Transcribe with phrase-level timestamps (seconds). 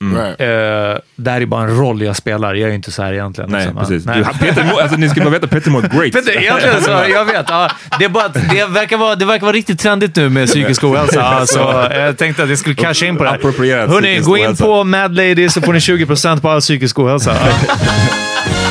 [0.00, 0.16] Mm.
[0.16, 0.40] Right.
[0.40, 2.54] Uh, det här är bara en roll jag spelar.
[2.54, 3.50] Jag är inte så här egentligen.
[3.50, 3.80] Nej, liksom.
[3.80, 4.06] precis.
[4.06, 4.24] Nej.
[4.40, 6.12] Peter, alltså, ni ska bara veta, Peter mår great.
[6.12, 7.50] Peter, egentligen så, jag vet.
[7.50, 7.68] Uh,
[7.98, 11.38] det, är bara, det, verkar vara, det verkar vara riktigt trendigt nu med psykisk ohälsa.
[11.38, 13.86] Uh, så jag tänkte att jag skulle casha in på det här.
[13.86, 17.36] Hörni, gå in på Mad Lady så får ni 20% på all psykisk ohälsa.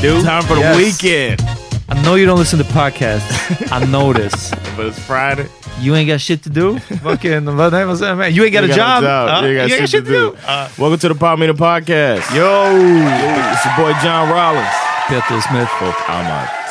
[0.00, 0.22] do.
[0.22, 0.76] Time for yes.
[0.76, 1.40] the weekend.
[1.88, 3.72] I know you don't listen to podcasts.
[3.72, 4.50] I know this.
[4.76, 5.48] but it's Friday.
[5.80, 6.78] You ain't got shit to do?
[7.02, 8.34] Fucking, vad man?
[8.34, 9.02] You ain't got, you a, job?
[9.02, 9.28] a job.
[9.28, 10.30] Uh, you ain't got, you ain't shit, to do.
[10.32, 10.36] do.
[10.46, 12.34] Uh, Welcome to the Pop Meter Podcast.
[12.34, 12.74] Yo!
[12.74, 14.68] It's your boy John Rollins.
[15.08, 15.70] Peter Smith.
[15.80, 16.67] Och Ahmad.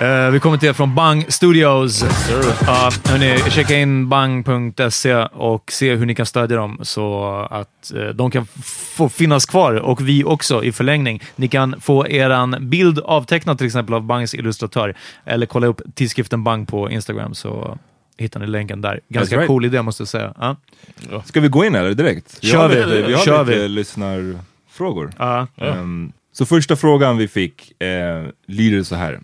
[0.00, 2.02] Uh, vi kommer till er från Bang Studios.
[2.02, 7.92] Yes, uh, hörni, checka in bang.se och se hur ni kan stödja dem så att
[7.94, 8.46] uh, de kan
[8.96, 11.22] få finnas kvar och vi också i förlängning.
[11.36, 14.94] Ni kan få eran bild avtecknad till exempel av Bangs illustratör
[15.24, 17.78] eller kolla upp tidskriften Bang på Instagram så
[18.16, 19.00] hittar ni länken där.
[19.08, 19.46] Ganska right.
[19.46, 20.34] cool idé måste jag säga.
[21.10, 21.22] Uh.
[21.24, 22.38] Ska vi gå in eller direkt?
[22.42, 22.74] Vi Kör vi!
[22.74, 23.68] Lite, vi har Kör lite vi.
[23.68, 25.10] lyssnarfrågor.
[25.20, 29.20] Uh, um, så första frågan vi fick eh, lyder så här.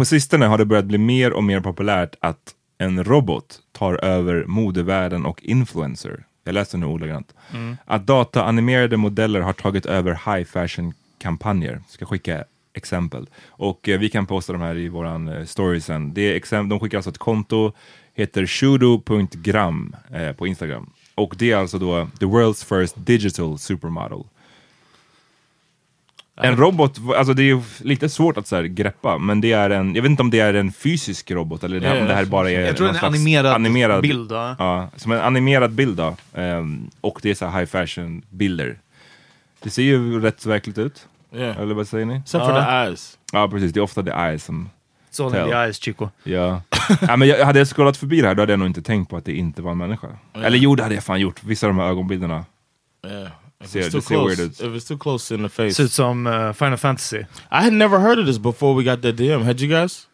[0.00, 4.44] På sistone har det börjat bli mer och mer populärt att en robot tar över
[4.44, 6.24] modevärlden och influencer.
[6.44, 7.34] Jag läser nu ordagrant.
[7.54, 7.76] Mm.
[7.84, 11.80] Att dataanimerade modeller har tagit över high fashion-kampanjer.
[11.88, 13.26] Ska skicka exempel.
[13.46, 16.14] Och eh, vi kan posta de här i våran eh, story sen.
[16.14, 17.72] Det är exempel, de skickar alltså ett konto,
[18.14, 20.90] heter shudo.gram eh, på Instagram.
[21.14, 24.24] Och det är alltså då the world's first digital supermodel.
[26.42, 29.70] En robot, alltså det är ju lite svårt att så här greppa, men det är
[29.70, 32.14] en, jag vet inte om det är en fysisk robot eller det, Ja, om det
[32.14, 34.32] här bara är Jag tror en animerad, animerad bild.
[34.32, 34.56] Ja.
[34.58, 36.16] Ja, som en animerad bild då.
[36.34, 38.78] Ehm, och det är så här high fashion bilder.
[39.62, 41.06] Det ser ju rätt verkligt ut.
[41.34, 41.60] Yeah.
[41.60, 42.16] Eller vad säger ni?
[42.16, 43.18] Except for the eyes.
[43.32, 44.70] Ja precis, det är ofta the eyes som...
[45.10, 45.48] Så in Tell.
[45.48, 46.08] the eyes, Chico.
[46.22, 46.62] Ja.
[47.00, 49.10] ja men jag, hade jag scrollat förbi det här då hade jag nog inte tänkt
[49.10, 50.08] på att det inte var en människa.
[50.34, 51.42] Eller jo, det hade jag fan gjort.
[51.44, 52.44] Vissa av de här ögonbilderna.
[53.06, 53.28] Yeah.
[53.64, 54.60] If See, it's det too ser close, weird ut.
[54.60, 55.74] if it's too close in the face.
[55.74, 57.16] Ser ut som eh, Final Fantasy.
[57.18, 59.42] I had never heard of this before we got that DM.
[59.42, 60.06] Had you guys?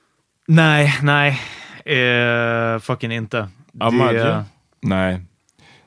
[0.49, 1.41] Nej, nej.
[1.85, 3.49] Eh, fucking inte.
[3.81, 4.45] Ahmad, Det- ja.
[4.83, 5.21] Nej.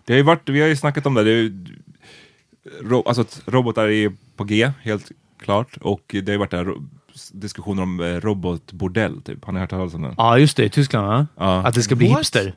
[0.06, 1.24] Det har ju varit, vi har ju snackat om det.
[1.24, 1.66] det är ju,
[2.82, 5.78] ro, alltså att robotar är på G, helt klart.
[5.82, 6.74] Och det har ju varit där,
[7.34, 9.46] diskussioner om eh, robotbordell, typ.
[9.46, 10.14] Har ni hört talas om den?
[10.18, 10.66] Ja, just det.
[10.66, 11.28] I Tyskland, va?
[11.38, 11.68] Ja.
[11.68, 12.20] Att det ska bli What?
[12.20, 12.54] hipster.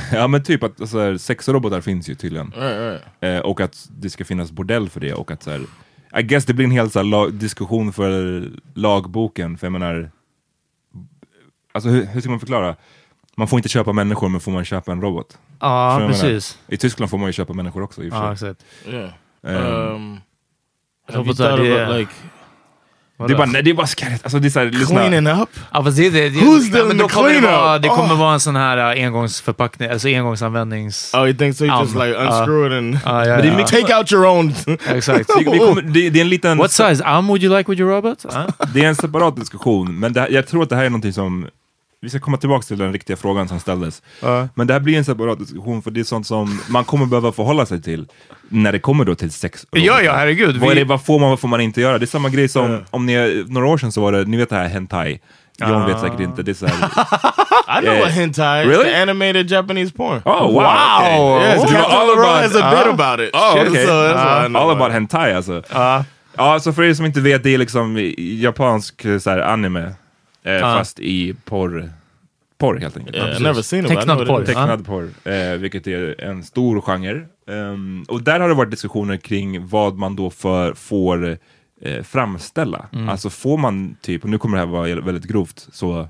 [0.12, 2.52] Ja men typ att alltså, här, sexrobotar finns ju tydligen.
[2.56, 3.02] Right, right.
[3.38, 5.60] Eh, och att det ska finnas bordell för det och att så här,
[6.18, 8.42] I guess det blir en hel så här, la- diskussion för
[8.74, 10.10] lagboken, för jag menar,
[11.72, 12.76] alltså hur, hur ska man förklara?
[13.36, 15.38] Man får inte köpa människor men får man köpa en robot?
[15.60, 16.58] Ja, Så jag precis.
[16.68, 18.50] I Tyskland får man ju köpa människor också i och för Ja, sig.
[18.50, 18.64] exakt.
[18.88, 19.10] Yeah.
[19.46, 20.20] Ehm, Um,
[21.06, 22.12] have you Robotar, thought about är- like
[23.28, 25.00] det är bara, nej, det är bara skarrigt, alltså det är såhär, lyssna.
[25.08, 25.48] cleaning up?
[25.72, 27.88] Ja, fast det, det, det, Who's ja, doing men då the kommer det, vara, det
[27.88, 28.18] kommer Oh.
[28.18, 31.14] vara en sån här uh, engångsförpackning, alltså engångsanvändnings...
[31.14, 31.64] Oh, you think so?
[31.64, 33.56] You just like uh, unscrew it and det är ja.
[33.56, 34.54] mycket- take out your own.
[34.88, 35.28] Exakt.
[35.38, 37.80] Det, det, kommer, det, det är en liten, What size arm would you like with
[37.80, 38.24] your robot?
[38.32, 38.46] Ja.
[38.74, 41.46] det är en separat diskussion, men det, jag tror att det här är någonting som
[42.02, 44.02] vi ska komma tillbaka till den riktiga frågan som ställdes.
[44.54, 47.32] Men det här blir en separat diskussion för det är sånt som man kommer behöva
[47.32, 48.06] förhålla sig till
[48.48, 49.66] när det kommer då till sex.
[49.70, 50.56] Ja, ja, herregud.
[50.56, 51.98] Vad, är Vi- det, vad får man, vad får man inte göra?
[51.98, 54.50] Det är samma grej som, om ni, några år sedan så var det, ni vet
[54.50, 55.20] det här hentai.
[55.60, 56.74] John vet säkert inte, det är så här,
[57.78, 58.68] I know Eh, what hentai is.
[58.68, 58.84] really?
[58.90, 60.22] The animated Japanese porn.
[60.24, 60.52] oh wow!
[60.52, 61.36] Wow!
[61.36, 61.48] okay.
[61.48, 63.34] Yes, Captain all Leroy about- has a bit about it.
[63.34, 63.86] Oh, Shit, okay.
[63.86, 65.62] so why I know All about about hentai alltså.
[65.72, 66.04] Ja.
[66.36, 69.92] Ja, så för er som inte vet, det är liksom japansk så här, anime,
[70.44, 70.60] eh, Ja.
[70.60, 71.90] fast i porr.
[72.58, 73.16] Porr helt enkelt.
[73.16, 74.44] Yeah, never seen know Tecknad porr.
[74.44, 77.26] Tecknad porr, eh, vilket är en stor genre.
[77.48, 81.38] Ehm, och där har det varit diskussioner kring vad man då för, får
[81.82, 82.86] eh, framställa.
[82.92, 83.08] Mm.
[83.08, 86.08] Alltså får man typ, och nu kommer det här vara väldigt grovt, så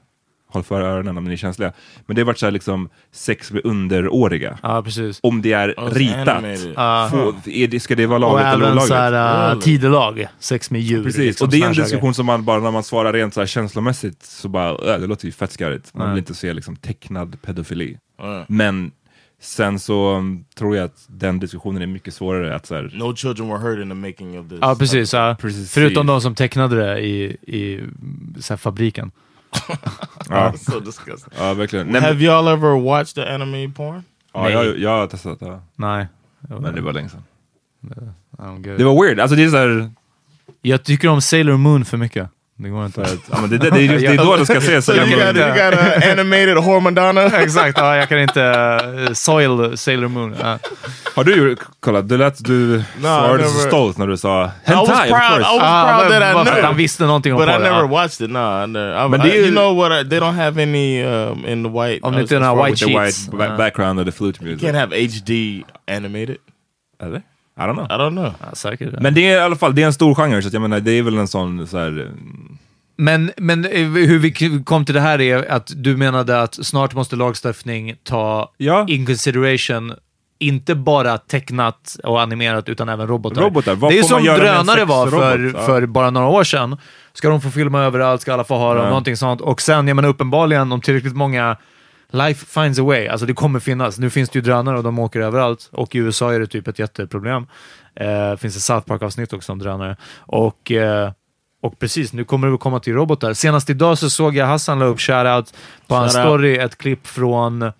[0.52, 1.72] håll för öronen om ni är känsliga.
[2.06, 4.58] Men det har varit så här liksom sex med underåriga.
[4.62, 5.20] ja, precis.
[5.22, 7.10] Om det är Oh, it's ritat, animated.
[7.10, 8.88] Får, är det, ska det vara Och lagligt eller även olagligt?
[8.88, 10.26] så här, uh, tidelag.
[10.38, 11.04] Sex med djur.
[11.04, 13.12] Precis, liksom, och det är en såna här diskussion som man bara när man svarar
[13.12, 15.94] rent så här känslomässigt så bara, äh, det låter ju fett skarrigt.
[15.94, 17.98] Man vill inte se liksom tecknad pedofili.
[18.46, 18.92] Men
[19.40, 23.16] sen så um, tror jag att den diskussionen är mycket svårare att så här, no
[23.16, 24.58] children were hurt in the making of this.
[24.60, 25.12] Ja, precis.
[25.12, 25.36] Ja.
[25.40, 25.72] Precis.
[25.72, 27.80] Förutom de som tecknade det i, i
[28.40, 29.10] så här, fabriken.
[30.28, 31.32] Ja, so disgusting.
[31.38, 31.86] ja verkligen.
[31.86, 34.04] Nej, men, Have y'all ever watched the anime porn?
[34.32, 36.06] ja, jag, jag har testat det, Nej.
[36.40, 37.22] men det var länge sedan.
[38.78, 39.90] Det var weird, alltså det är så här,
[40.62, 42.28] Jag tycker om Sailor Moon för mycket.
[42.56, 43.00] Det går inte.
[43.32, 44.60] ja, men det, det, det, är just, det är då det ska.
[44.60, 47.22] So Så you kan got, you got an animated whore Madonna?
[47.42, 48.40] Exakt, ja, jag kan inte
[49.08, 50.36] uh, soil Sailor Moon.
[50.40, 50.58] Ja.
[51.14, 52.08] har du kollat?
[52.08, 55.10] Du lät, du svarade så never- stolt när du sa I was hentai, of proud.
[55.10, 55.40] I course.
[55.40, 56.62] was Ah, proud men that I knew.
[56.66, 58.30] Han visste någonting om But I never watched it.
[58.30, 59.06] No, I never.
[59.06, 59.92] I, Men I, det är you know what?
[60.06, 62.00] I, they don't have any um, in the white.
[62.02, 63.56] Om uh, det inte är white as- The white Ja.
[63.56, 64.68] background of the flute You music.
[64.68, 65.62] can't have HD
[65.96, 66.36] animated.
[67.02, 67.22] Eller?
[67.56, 67.84] I don't know.
[67.84, 68.34] I don't know.
[68.40, 69.00] Ja, säkert.
[69.00, 70.80] Men det är i alla fall det är en stor genre, så att jag menar,
[70.80, 72.58] det är väl en sån så här, mm,
[72.96, 76.94] Men, men eh, hur vi kom till det här är att du menade att snart
[76.94, 78.84] måste lagstiftning ta Ja.
[78.88, 79.92] in consideration
[80.38, 83.42] inte bara tecknat och animerat utan även robotar.
[83.42, 85.52] Robotar, vad det är som drönare var för?
[85.54, 85.66] Ja.
[85.66, 86.76] för bara några år sedan.
[87.12, 88.20] Ska de få filma överallt?
[88.22, 88.82] Ska alla få ha dem?
[88.82, 88.88] Ja.
[88.88, 89.40] Någonting sånt.
[89.40, 91.56] Och sen, jag menar uppenbarligen, om tillräckligt många
[92.12, 93.06] Life finds a way.
[93.06, 93.98] Alltså det kommer finnas.
[93.98, 95.68] Nu finns det ju drönare och de åker överallt.
[95.72, 97.46] Och i USA är det typ ett jätteproblem.
[97.94, 99.96] Eh, finns ett South Park-avsnitt också om drönare.
[100.18, 101.12] Och, eh,
[101.62, 103.32] och precis, nu kommer det att komma till robotar.
[103.32, 105.54] Senast idag så såg jag Hassan la upp shoutout
[105.86, 107.72] på hans story, ett klipp från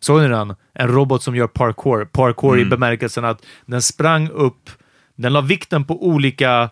[0.00, 0.54] Såg ni den?
[0.74, 2.04] En robot som gör parkour.
[2.04, 2.66] Parkour Mm.
[2.66, 4.70] i bemärkelsen att den sprang upp,
[5.16, 6.70] den la vikten på olika,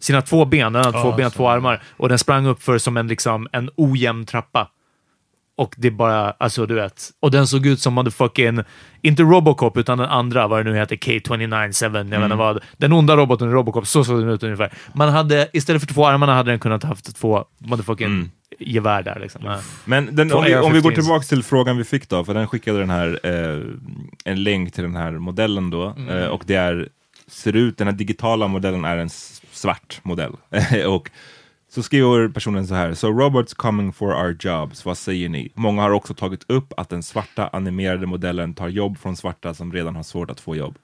[0.00, 2.78] sina två ben, den hade två ben och två armar, och den sprang upp för
[2.78, 4.68] som en, liksom, en ojämn trappa.
[5.60, 7.10] Och det bara, alltså du vet.
[7.20, 8.60] Och den såg ut som motherfucking,
[9.02, 12.22] inte Robocop utan den andra, vad det nu heter, K297, jag Mm.
[12.22, 12.58] inte vad.
[12.76, 14.72] Den onda roboten i Robocop, så såg den ut ungefär.
[14.94, 18.30] Man hade, istället för två armarna hade den kunnat haft två motherfucking Mm.
[18.58, 19.40] gevär där liksom.
[19.44, 19.60] Ja.
[19.84, 20.94] Men den, om, vi, om vi går AR-15s.
[20.94, 23.60] tillbaka till frågan vi fick då, för den skickade den här eh,
[24.24, 26.08] en länk till den här modellen då, Mm.
[26.08, 26.88] eh, och det är,
[27.28, 29.10] ser ut, den här digitala modellen är en
[29.52, 30.32] svart modell.
[30.88, 31.10] och
[31.74, 35.52] så skriver personen så här, so robots coming for our jobs, vad säger ni?
[35.54, 39.72] Många har också tagit upp att den svarta animerade modellen tar jobb från svarta som
[39.72, 40.78] redan har svårt att få jobb.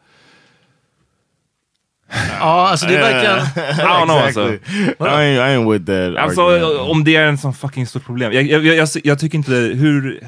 [2.41, 3.37] Ja, alltså det är verkligen...
[3.79, 4.53] I don't know alltså.
[4.53, 4.59] I
[4.99, 6.25] ain't, I ain't with that.
[6.25, 6.91] Alltså argument.
[6.91, 8.33] om det är en sån fucking stort problem.
[8.33, 10.21] Jag, jag, jag, jag tycker inte hur...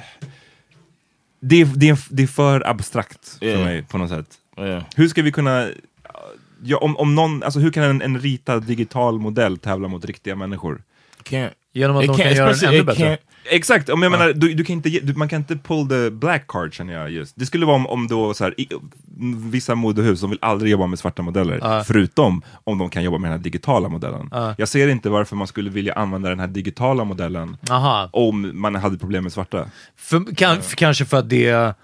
[1.40, 3.64] Det är, det det är för abstrakt för Yeah.
[3.64, 4.26] mig på något sätt.
[4.58, 4.82] yeah.
[4.96, 5.68] Hur ska vi kunna...
[6.62, 10.36] Ja, om, om någon, alltså hur kan en, en ritad digital modell tävla mot riktiga
[10.36, 10.82] människor?
[11.22, 11.50] Can't.
[11.72, 13.04] Genom att It de can't, kan göra den ännu bättre.
[13.04, 13.18] can't.
[13.50, 16.10] Exakt, om jag menar, du, du kan inte, ge- du, man kan inte pull the
[16.10, 17.32] black card känner jag just.
[17.36, 18.68] Det skulle vara om, om då så här, i,
[19.50, 23.30] vissa modehus som vill aldrig jobba med svarta modeller, förutom om de kan jobba med
[23.30, 24.30] den här digitala modellen.
[24.58, 28.08] Jag ser inte varför man skulle vilja använda den här digitala modellen Aha.
[28.12, 29.70] om man hade problem med svarta.
[29.96, 31.74] För, kan, för, kanske för att det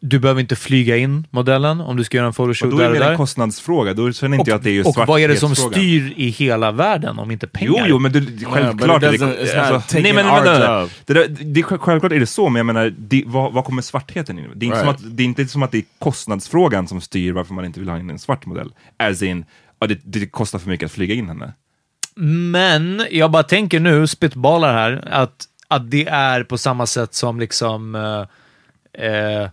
[0.00, 2.84] Du behöver inte flyga in modellen om du ska göra en Och photoshoot då där
[2.84, 5.20] är och det en kostnadsfråga, då känner inte jag att det är just och vad
[5.20, 7.74] är det som styr i hela världen om inte pengar?
[7.78, 9.08] Jo, jo, men du, självklart det...
[9.08, 10.88] Alltså, nej, men vänta.
[11.04, 14.38] Det, där, det, självklart är det så, men jag menar, det, vad, vad kommer svartheten
[14.38, 14.50] in?
[14.54, 15.00] Det är, inte som Right.
[15.00, 17.88] att, det är inte som att det är kostnadsfrågan som styr varför man inte vill
[17.88, 18.72] ha in en svart modell.
[18.96, 19.44] As in,
[19.80, 21.52] ja, det, det kostar för mycket att flyga in henne.
[22.50, 27.40] Men jag bara tänker nu, spitballar här, att, att det är på samma sätt som
[27.40, 27.94] liksom...
[27.94, 28.24] eh,
[29.06, 29.48] eh,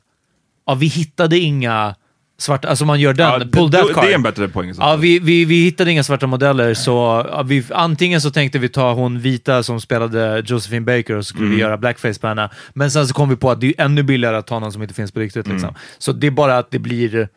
[0.65, 1.95] ja, vi hittade inga
[2.37, 2.67] svarta...
[2.67, 4.05] Alltså man gör den, Ja, pull det, that det card.
[4.05, 4.73] är en bättre poäng.
[4.77, 8.69] Ja, vi, vi, vi hittade inga svarta modeller, så ja, vi, antingen så tänkte vi
[8.69, 11.55] ta hon vita som spelade Josephine Baker och så skulle Mm.
[11.55, 12.49] vi göra blackface på henne.
[12.73, 14.81] Men sen så kom vi på att det är ännu billigare att ta någon som
[14.81, 15.47] inte finns på riktigt.
[15.47, 15.69] Liksom.
[15.69, 15.81] Mm.
[15.97, 17.29] Så det är bara att det blir...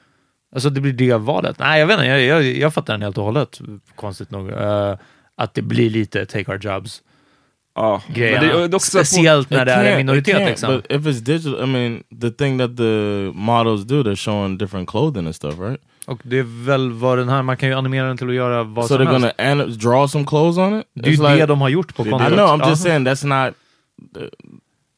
[0.54, 1.58] Alltså det blir det valet.
[1.58, 2.06] Nej, jag vet inte.
[2.06, 3.60] Jag, jag, jag fattar den helt och hållet,
[3.94, 4.50] konstigt nog.
[4.50, 4.94] Eh,
[5.36, 7.00] att det blir lite take our jobs.
[8.14, 8.68] Grejerna.
[8.68, 10.46] Det Speciellt när det är en it minoritet.
[10.48, 10.74] Liksom.
[10.76, 14.88] But if it's digital, I mean, the thing that the models do, they're showing different
[14.90, 15.80] clothing and stuff, right?
[16.06, 17.42] Och det är väl vad den här...
[17.42, 19.36] Man kan ju animera den till att göra vad so som they're helst.
[19.38, 20.86] gonna an- draw some clothes on it.
[20.94, 22.32] Det är ju It's det de har gjort på I kontot.
[22.32, 22.46] know.
[22.48, 23.54] I'm just saying that's not.
[24.16, 24.28] Uh,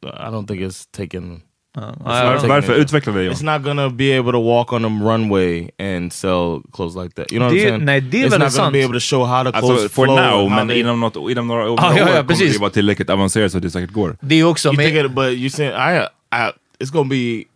[0.05, 1.43] I don't think it's taken.
[1.75, 2.49] Varför?
[2.49, 3.35] into- Utveckla det John.
[3.35, 7.33] It's not gonna be able to walk on the runway and sell clothes like that.
[7.33, 7.85] You know what I'm saying?
[7.85, 8.73] nej, det är it's not gonna sant.
[8.73, 10.17] be able to show how the clothes Alltså for flow.
[10.17, 12.53] now, how men they- inom, något, inom några, ja, år kommer precis.
[12.55, 14.17] det vara tillräckligt avancerat så att det säkert går.
[14.21, 14.69] Det är också...
[14.69, 15.97] You men- think it, but you saying I,
[16.37, 16.50] I,
[16.85, 17.17] it's gonna be.
[17.17, 17.47] I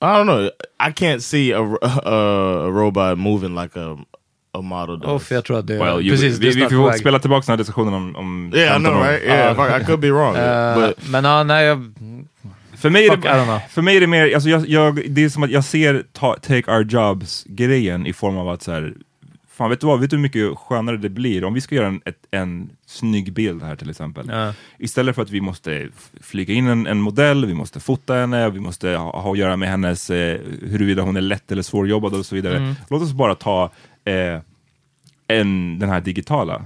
[0.00, 0.44] don't know.
[0.88, 3.96] I can't see a, a, a robot moving like a
[4.52, 5.22] a model does.
[5.22, 5.78] Uff, jag tror att det är...
[5.78, 7.00] Well, you, precis, det vi, är vi snart på får väg.
[7.00, 9.08] spela tillbaka den här diskussionen om, om yeah, I 15 know, år.
[9.08, 9.24] right?
[9.24, 11.92] Yeah, I, I could be wrong, Eh, but men ja, nej, jag,
[12.78, 13.46] För mig, är Fuck, know.
[13.46, 16.04] det, för mig är det mer, alltså jag, jag, det är som att jag ser
[16.12, 18.94] ta, take our jobs-grejen i form av att så här,
[19.58, 21.86] fan vet du vad, vet du hur mycket skönare det blir om vi ska göra
[21.86, 24.26] en, ett, en snygg bild här till exempel.
[24.30, 24.54] Ja.
[24.78, 25.88] Istället för att vi måste
[26.20, 29.56] flyga in en, en modell, vi måste fota henne, vi måste ha, ha att göra
[29.56, 32.56] med hennes, eh, huruvida hon är lätt eller svårjobbad och så vidare.
[32.56, 32.74] Mm.
[32.90, 33.70] Låt oss bara ta
[34.04, 34.40] eh,
[35.28, 36.62] en, den här digitala.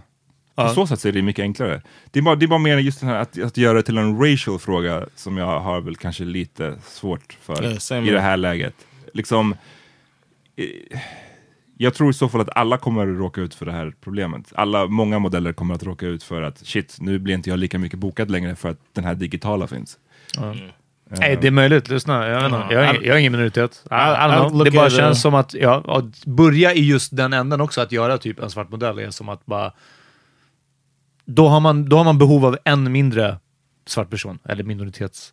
[0.55, 1.83] På så sätt så är det mycket enklare.
[2.11, 3.99] Det är bara, det är bara mer just den här att, att göra det till
[3.99, 8.21] en racial fråga som jag har väl kanske lite svårt för Yeah, same i det
[8.21, 8.75] här läget.
[9.13, 9.57] Liksom,
[10.57, 10.99] eh,
[11.79, 14.53] jag tror i så fall att alla kommer att råka ut för det här problemet.
[14.55, 17.79] Alla, många modeller kommer att råka ut för att shit, nu blir inte jag lika
[17.79, 19.99] mycket bokad längre för att den här digitala finns.
[21.09, 21.89] nej, det är möjligt.
[21.89, 22.75] Lyssna, jag, vet inte.
[22.75, 23.85] jag, är, jag är ingen minoritet.
[23.91, 24.65] I, I know.
[24.65, 27.93] Det bara uh, känns som att, ja, att börja i just den änden också, att
[27.93, 29.73] göra typ en svart modell, är som att bara...
[31.35, 33.39] Då har man, då har man behov av en mindre
[33.87, 35.33] svart person, eller minoritets...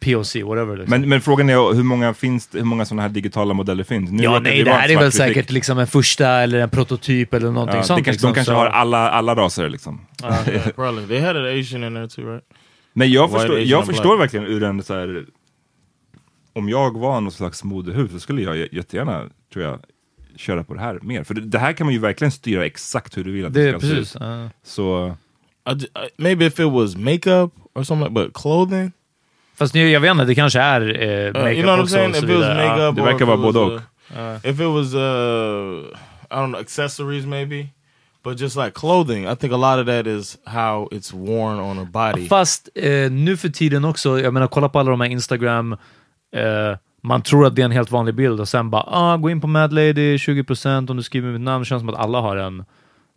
[0.00, 0.76] POC, whatever.
[0.76, 1.00] Liksom.
[1.00, 4.10] Men, men frågan är hur många, finns det, hur många sådana här digitala modeller finns?
[4.10, 7.34] Nu ja, nej, det vara här är väl säkert liksom en första eller en prototyp
[7.34, 7.98] eller någonting Ja, sånt.
[7.98, 10.00] det kanske, liksom, de kanske så- har alla, alla raser liksom.
[10.22, 12.44] yeah, probably they had an Asian in there too, right?
[12.92, 15.24] Men jag White, förstår, jag förstår verkligen ur en så här.
[16.52, 19.22] Om jag var någon slags modehus så skulle jag jättegärna,
[19.52, 19.78] tror jag,
[20.36, 21.24] köra på det här mer.
[21.24, 23.72] För det, det här kan man ju verkligen styra exakt hur du vill att det,
[23.72, 24.16] Det ska se precis.
[24.16, 24.20] ut.
[24.22, 24.48] ja.
[24.64, 25.16] Så,
[25.66, 28.92] I I- maybe if it was makeup or something, like, but clothing.
[29.58, 31.90] Fast nu, jag vet inte, det kanske är eh, Uh, makeup you know what I'm
[31.90, 32.10] saying?
[32.10, 34.44] If it was makeup, Det or verkar if vara it was, både uh, och.
[34.44, 35.00] If it was, uh,
[36.30, 37.66] I don't know, accessories maybe,
[38.24, 41.78] but just like clothing, I think a lot of that is how it's worn on
[41.78, 42.28] a body.
[42.28, 45.72] Fast eh, nu för tiden också, jag menar kolla på alla de här Instagram,
[46.36, 49.30] eh, man tror att det är en helt vanlig bild och sen bara ah, gå
[49.30, 51.62] in på Mad Lady, 20% om du skriver mitt namn.
[51.62, 52.64] Det känns som att alla har en,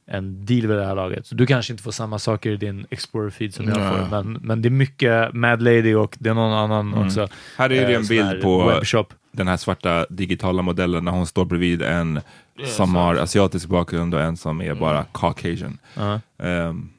[0.07, 1.25] en deal vid det här laget.
[1.27, 4.61] Så du kanske inte får samma saker i din Explorer-feed som jag får, men, men
[4.61, 7.27] det är mycket Mad Lady och det är någon annan också.
[7.57, 9.13] här är det eh, en här bild på webbshop.
[9.31, 12.19] den här svarta digitala modellen när hon står bredvid en
[12.65, 15.77] som har asiatisk bakgrund och en som är bara Caucasian.
[15.95, 16.19] Ja.
[16.37, 16.89] Um,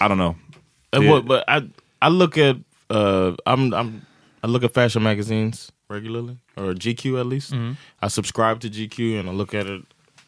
[0.00, 0.34] I don't know.
[0.90, 1.58] Det- what, but I
[2.06, 4.00] I look at uh I'm I'm
[4.44, 7.52] I look at fashion magazines regularly or GQ at least.
[8.06, 9.82] I subscribe to GQ and I look at it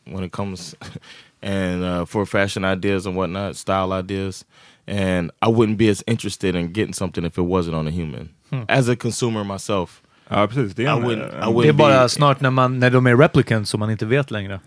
[0.05, 0.75] when it comes
[1.43, 4.45] and uh, for fashion ideas and whatnot, style ideas.
[4.87, 8.29] And I wouldn't be as interested in getting something if it wasn't on a human.
[8.69, 10.75] As a consumer myself, Ja, precis.
[10.75, 13.07] Det är I wouldn't- I wouldn't Det är bara be- snart när, man, när de
[13.07, 14.61] är replicants som man inte vet längre.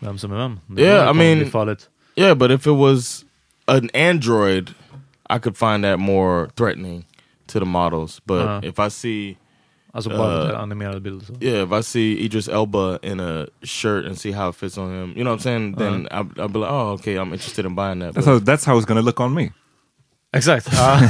[0.00, 0.60] vem som är vem.
[0.66, 1.88] Det Yeah, I mean- farligt.
[2.16, 3.24] Yeah, but if it was
[3.66, 4.70] an Android,
[5.36, 7.04] I could find that more threatening
[7.46, 8.20] to the models.
[8.24, 8.64] But Uh-huh.
[8.68, 9.36] if I see,
[9.92, 11.26] Alltså bara för Uh, är animerad bild.
[11.26, 11.34] Så.
[11.40, 14.90] yeah, if I see Idris Elba in a shirt and see how it fits on
[14.90, 15.76] him, you know what I'm saying?
[15.76, 18.14] Then I'll, I'll be like, oh, okay, I'm interested in buying that.
[18.14, 19.50] That's how, that's how it's gonna look on me.
[20.32, 20.68] Exakt.
[20.72, 21.00] Ja.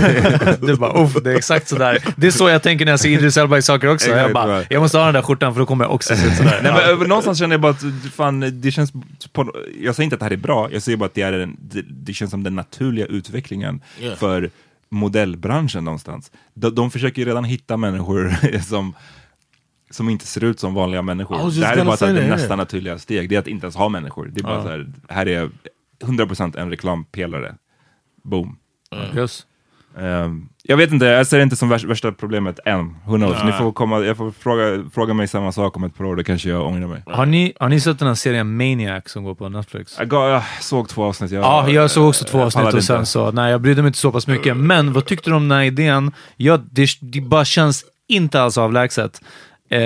[0.60, 1.98] du bara, Uff, det är exakt sådär.
[2.16, 4.10] Det är så jag tänker när jag ser Idris Elba i saker också.
[4.10, 4.66] Jag bara, right.
[4.70, 6.60] jag måste ha den där skjortan för då kommer jag också se ut sådär.
[6.62, 7.84] Nej, men, någonstans känner jag bara att
[8.14, 8.92] fan, det känns
[9.32, 11.32] på, jag säger inte att det här är bra, jag säger bara att det, är
[11.32, 14.16] en, det, det känns som den naturliga utvecklingen Yeah.
[14.16, 14.50] för
[14.90, 16.32] modellbranschen någonstans.
[16.54, 18.94] De, de försöker ju redan hitta människor som,
[19.90, 21.60] som inte ser ut som vanliga människor.
[21.60, 23.76] Det här är bara så här, det nästa naturliga steg, det är att inte ens
[23.76, 24.26] ha människor.
[24.34, 24.62] Det är bara Ja.
[24.62, 25.50] så här, här är
[26.00, 27.54] 100% en reklampelare.
[28.22, 28.58] Boom.
[29.14, 29.46] Just.
[29.98, 32.96] Ehm, jag vet inte, jag ser det inte som värsta, värsta problemet än.
[33.06, 33.44] Who knows?
[33.44, 36.24] Ni får komma, jag får fråga, fråga mig samma sak om ett par år, då
[36.24, 37.02] kanske jag ångrar mig.
[37.06, 39.94] Har ni, har ni sett den här serien Maniac som går på Netflix?
[39.98, 41.30] Jag, gav, jag såg två avsnitt.
[41.30, 43.10] Jag, Ja, jag såg också två avsnitt och sen inte.
[43.10, 44.56] så, nej jag brydde mig inte så pass mycket.
[44.56, 46.12] Men vad tyckte du om den här idén?
[46.36, 49.20] Ja, det, det bara känns inte alls avlägset.
[49.70, 49.78] Eh,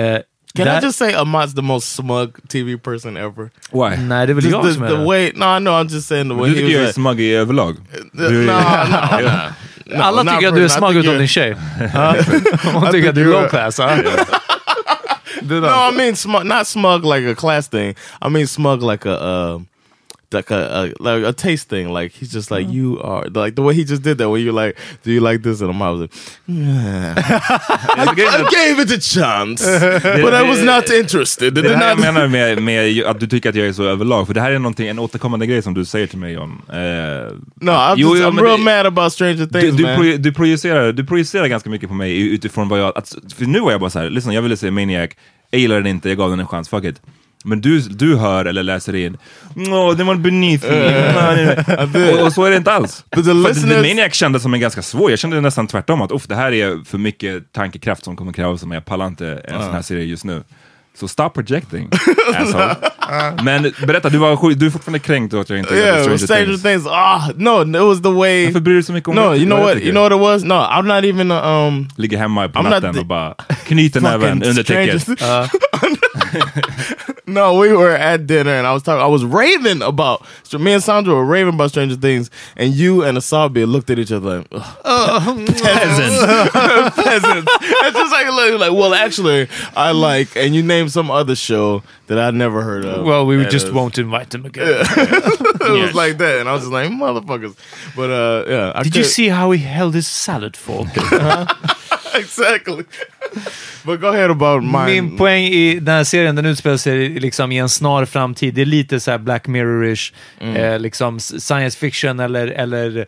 [0.55, 3.49] Can där- I just say Ahmad's the most smug TV person ever?
[3.71, 4.03] Why?
[4.03, 5.05] Nej, det är väl Just jag the, som är the det.
[5.05, 7.75] way, no, no, I'm just saying the way Du tycker jag är smug i överlag?
[8.13, 9.29] No, no, no, no.
[9.93, 11.55] Alla not tycker att du är I smug utom din tjej.
[12.73, 13.77] Hon tycker att du är you're- low class.
[15.41, 15.67] Det No.
[15.67, 17.89] I mean smug, not smug like a class thing.
[18.25, 19.61] I mean smug like a uh,
[20.35, 21.93] like a, a like a taste thing.
[21.93, 24.29] Like he's just like you are like the way he just did that.
[24.29, 25.61] When you're like, do you like this?
[25.61, 26.13] And I'm I was like,
[26.45, 27.15] yeah.
[27.17, 29.65] I, I gave it a chance,
[30.23, 31.53] but I was not interested.
[31.53, 34.33] Det här jag menar med, med att du tycker att jag är så överlag, för
[34.33, 36.61] det här är någonting, en återkommande grej som du säger till mig John.
[36.69, 36.75] Eh,
[37.61, 39.95] No, I'm, Jo, just, jo, I'm real mad about Stranger du, Things, du, man.
[39.95, 42.97] proje, du, projicerar, du projicerar ganska mycket på mig utifrån vad jag...
[42.97, 45.09] Att, för nu var jag bara så här, lyssna jag ville se Maniac,
[45.51, 47.01] jag gillar den inte, jag gav den en chans, fuck it.
[47.45, 49.17] Men du, du hör eller läser in,
[49.55, 52.11] åh, den var beneath me.
[52.19, 53.03] och, och så är det inte alls.
[53.15, 56.27] The listeners- The Maniac kändes som en ganska svår, jag kände nästan tvärtom att uff,
[56.27, 59.73] det här är för mycket tankekraft som kommer krävas mig, jag pallar inte en sån
[59.73, 60.43] här serie just nu.
[60.99, 61.89] Så stop projecting,
[62.35, 62.75] asshole.
[63.43, 66.63] Men berätta, du, var, du är fortfarande kränkt att jag inte Yeah, Stranger, Stranger Things.
[66.63, 66.87] Things.
[66.87, 68.45] Ah, no, it was the way.
[68.45, 69.37] Varför bryr du dig så mycket om No, det?
[69.37, 69.75] you know what?
[69.77, 70.43] You know what it was?
[70.43, 71.89] No, I'm not even uh, um.
[71.97, 73.35] Ligger hemma på I'm natten och bara
[73.67, 75.07] knyter näven under täcket.
[77.27, 79.01] no, we were at dinner and I was talking.
[79.01, 80.25] I was raving about.
[80.43, 83.99] So me and Sandra were raving about Stranger Things, and you and Asabi looked at
[83.99, 87.51] each other like "Ugh, peasants, peasants.
[87.61, 91.83] It's just like, like, like, well, actually, I like, and you named some other show
[92.07, 93.05] that I'd never heard of.
[93.05, 94.65] Well, we just was- won't invite them again.
[94.67, 97.55] it was like that, and I was just like, motherfuckers.
[97.95, 100.87] But uh, yeah, I Did you see how he held his salad fork?
[102.19, 102.83] exactly?
[103.83, 104.85] but go ahead about mine.
[104.85, 108.53] Min poäng i den här serien, den utspelar sig liksom i en snar framtid.
[108.53, 113.05] Det är lite så här Black Mirror-ish, eh, liksom science fiction eller, eller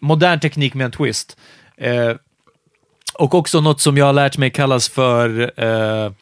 [0.00, 1.36] modern teknik med en twist.
[1.76, 2.12] Eh,
[3.14, 6.12] och också något som jag har lärt mig kallas för eh,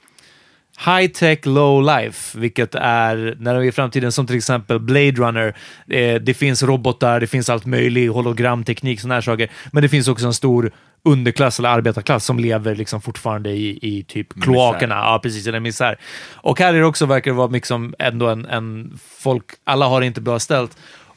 [0.86, 5.12] high tech, low life, vilket är när vi är i framtiden, som till exempel Blade
[5.12, 5.56] Runner.
[5.88, 9.50] Eh, det finns robotar, det finns allt möjligt, hologramteknik, sådana här saker.
[9.72, 10.72] Men det finns också en stor
[11.04, 14.94] underklass eller arbetarklass som lever liksom fortfarande i, i typ kloakerna.
[14.94, 15.98] Ja, precis, en misär.
[16.32, 19.86] Och här är det också, verkar det vara mycket som ändå en, en folk, alla
[19.86, 20.76] har det inte bra ställt.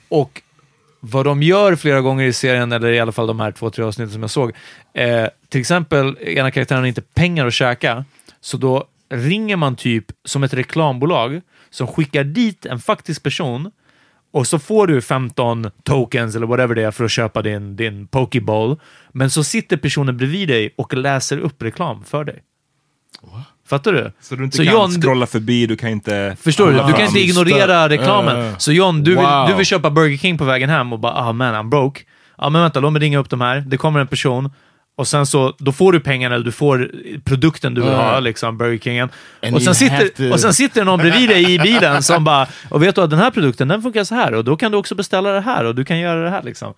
[0.09, 0.41] Och
[0.99, 3.83] vad de gör flera gånger i serien, eller i alla fall de här två, tre
[3.83, 4.51] avsnitten som jag såg.
[4.93, 8.05] Eh, till exempel, ena karaktären har inte pengar att käka,
[8.41, 13.71] så då ringer man typ som ett reklambolag som skickar dit en faktisk person
[14.35, 18.07] och så får du 15 tokens eller whatever det är för att köpa din, din
[18.07, 18.79] Pokéball.
[19.11, 22.39] Men så sitter personen bredvid dig och läser upp reklam för dig.
[23.67, 24.11] Fattar du?
[24.21, 26.37] Så du inte Så kan John, scrolla förbi, du kan inte...
[26.41, 26.71] Förstår du?
[26.73, 28.45] Du kan Ah, inte ignorera reklamen.
[28.47, 28.57] Eh.
[28.57, 29.47] Så John, du vill, Wow.
[29.47, 32.01] du vill köpa Burger King på vägen hem och bara ah man, I'm broke.
[32.37, 33.59] Ja men vänta, låt mig ringa upp de här.
[33.67, 34.51] Det kommer en person
[34.97, 36.91] och sen så, då får du pengarna eller du får
[37.25, 39.09] produkten du vill ha, liksom Burger Kingen.
[39.43, 42.23] And Och sen, sitter, to- och sen sitter det någon bredvid dig i bilen som
[42.23, 44.71] bara, och vet du att den här produkten, den funkar så här och då kan
[44.71, 46.73] du också beställa det här och du kan göra det här liksom.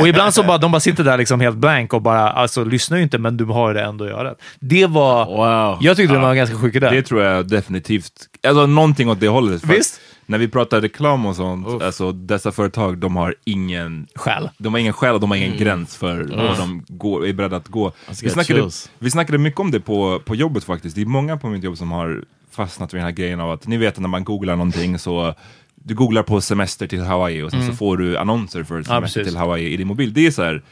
[0.00, 2.96] Och ibland så bara, de bara sitter där liksom helt blank och bara, alltså lyssnar
[2.96, 4.34] ju inte men du har det ändå att göra.
[4.60, 5.78] Det var, Wow.
[5.80, 6.90] jag tyckte det var ganska sjuk idé.
[6.90, 8.12] Det tror jag definitivt.
[8.48, 9.64] Alltså någonting åt det hållet.
[9.64, 10.00] Visst.
[10.30, 14.48] När vi pratar reklam och sånt, alltså dessa företag, de har ingen Själ.
[14.58, 17.56] De har ingen själ och de har ingen gräns för vad de går, är beredda
[17.56, 17.92] att gå.
[18.08, 18.90] Vi get snackade, chills.
[18.98, 20.96] vi snackade mycket om det på, på jobbet faktiskt.
[20.96, 23.66] Det är många på mitt jobb som har fastnat vid den här grejen av att,
[23.66, 25.34] ni vet när man googlar någonting så
[25.74, 29.32] du googlar på semester till Hawaii och sen så får du annonser för semester precis.
[29.32, 30.12] till Hawaii i din mobil.
[30.12, 30.62] Det är så här,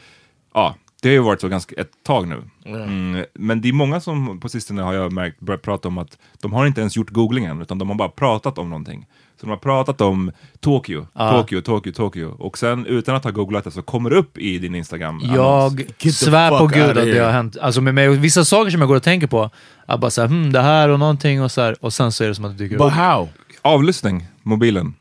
[0.53, 2.43] ja, Det har ju varit så ganska ett tag nu.
[2.65, 6.17] Mm, men det är många som på sistone har jag märkt börjat prata om att
[6.41, 9.05] de har inte ens gjort googlingen utan de har bara pratat om någonting.
[9.39, 13.63] Så de har pratat om Tokyo, Tokyo, Tokyo, Tokyo och sen utan att ha googlat
[13.63, 15.21] det så kommer det upp i din Instagram.
[15.35, 17.57] Jag the svär på gud att det har hänt.
[17.57, 19.49] Alltså med mig, vissa saker som jag går och tänker på,
[19.87, 22.27] jag bara såhär, hmm, det här och någonting och så här, och sen så är
[22.27, 22.93] det som att det dyker But upp.
[22.93, 23.29] how?
[23.61, 24.93] Avlyssning, mobilen.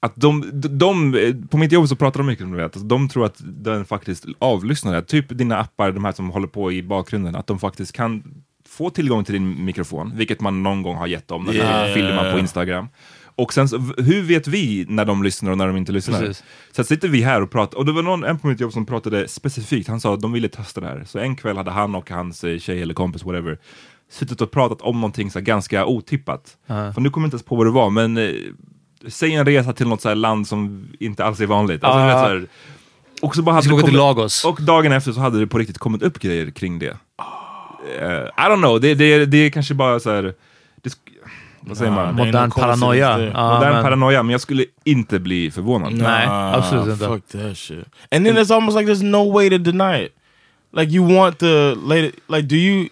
[0.00, 3.08] Att de, de, de, på mitt jobb så pratar de mycket om det, att de
[3.08, 5.02] tror att den faktiskt avlyssnar det.
[5.02, 8.22] Typ dina appar, de här som håller på i bakgrunden, att de faktiskt kan
[8.68, 11.86] få tillgång till din mikrofon, vilket man någon gång har gett dem när Yeah.
[11.88, 12.88] de filmar på Instagram.
[13.42, 16.18] Och sen, så, hur vet vi när de lyssnar och när de inte lyssnar?
[16.20, 16.44] Precis.
[16.72, 18.86] Så sitter vi här och pratar, och det var någon en på mitt jobb som
[18.86, 21.04] pratade specifikt, han sa att de ville testa det här.
[21.06, 23.58] Så en kväll hade han och hans eh, tjej eller kompis, whatever,
[24.10, 26.56] suttit och pratat om någonting så ganska otippat.
[26.66, 28.30] För nu kommer jag inte ens på vad det var, men eh,
[29.08, 31.84] säg en resa till något så här land som inte alls är vanligt.
[31.84, 32.46] Alltså, du vet, så här,
[33.22, 34.44] och, så bara hade åka till kommit- Lagos.
[34.44, 36.96] och dagen efter så hade det på riktigt kommit upp grejer kring det.
[37.98, 40.34] Eh, I don't know, det, det, det är kanske bara så här,
[40.82, 40.92] det,
[41.60, 42.08] vad säger man?
[42.08, 43.20] är Modern paranoia.
[43.20, 45.92] Ja, Modern men- paranoia, men jag skulle inte bli förvånad.
[45.92, 47.06] Nej, absolut inte.
[47.06, 47.84] Fuck that shit.
[48.10, 50.12] And then it's almost like there's no way to deny it.
[50.72, 52.88] Like you want the late like do you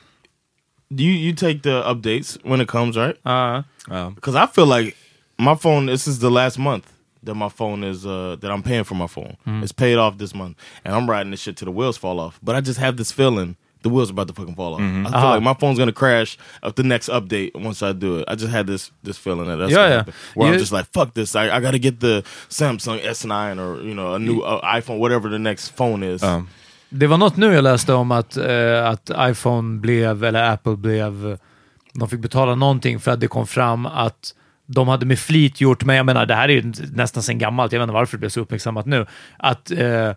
[0.91, 3.17] do you you take the updates when it comes, right?
[3.23, 3.65] Ja.
[3.91, 4.11] Ja.
[4.15, 4.97] Because I feel like
[5.39, 5.93] my phone.
[5.93, 6.85] This is the last month
[7.23, 9.37] that my phone is uh, that I'm paying for my phone.
[9.63, 12.39] It's paid off this month, and I'm riding this shit till the wheels fall off.
[12.43, 14.81] But I just have this feeling the wheels are about to fucking fall off.
[14.81, 18.25] I feel like my phone's gonna crash of the next update once I do it.
[18.29, 20.05] I just had this this feeling that that's Yeah, yeah.
[20.35, 21.35] Where You- I'm just like, fuck this.
[21.37, 24.99] I, I got to get the Samsung S9 or you know a new uh, iPhone,
[24.99, 26.23] whatever the next phone is.
[26.23, 26.43] Ja.
[26.91, 31.39] Det var något nu jag läste om att, eh, att iPhone blev, eller Apple blev,
[31.95, 34.35] de fick betala någonting för att det kom fram att
[34.67, 37.73] de hade med flit gjort, men jag menar det här är ju nästan sen gammalt,
[37.73, 40.11] jag vet inte varför det blev så uppmärksammat nu, att eh,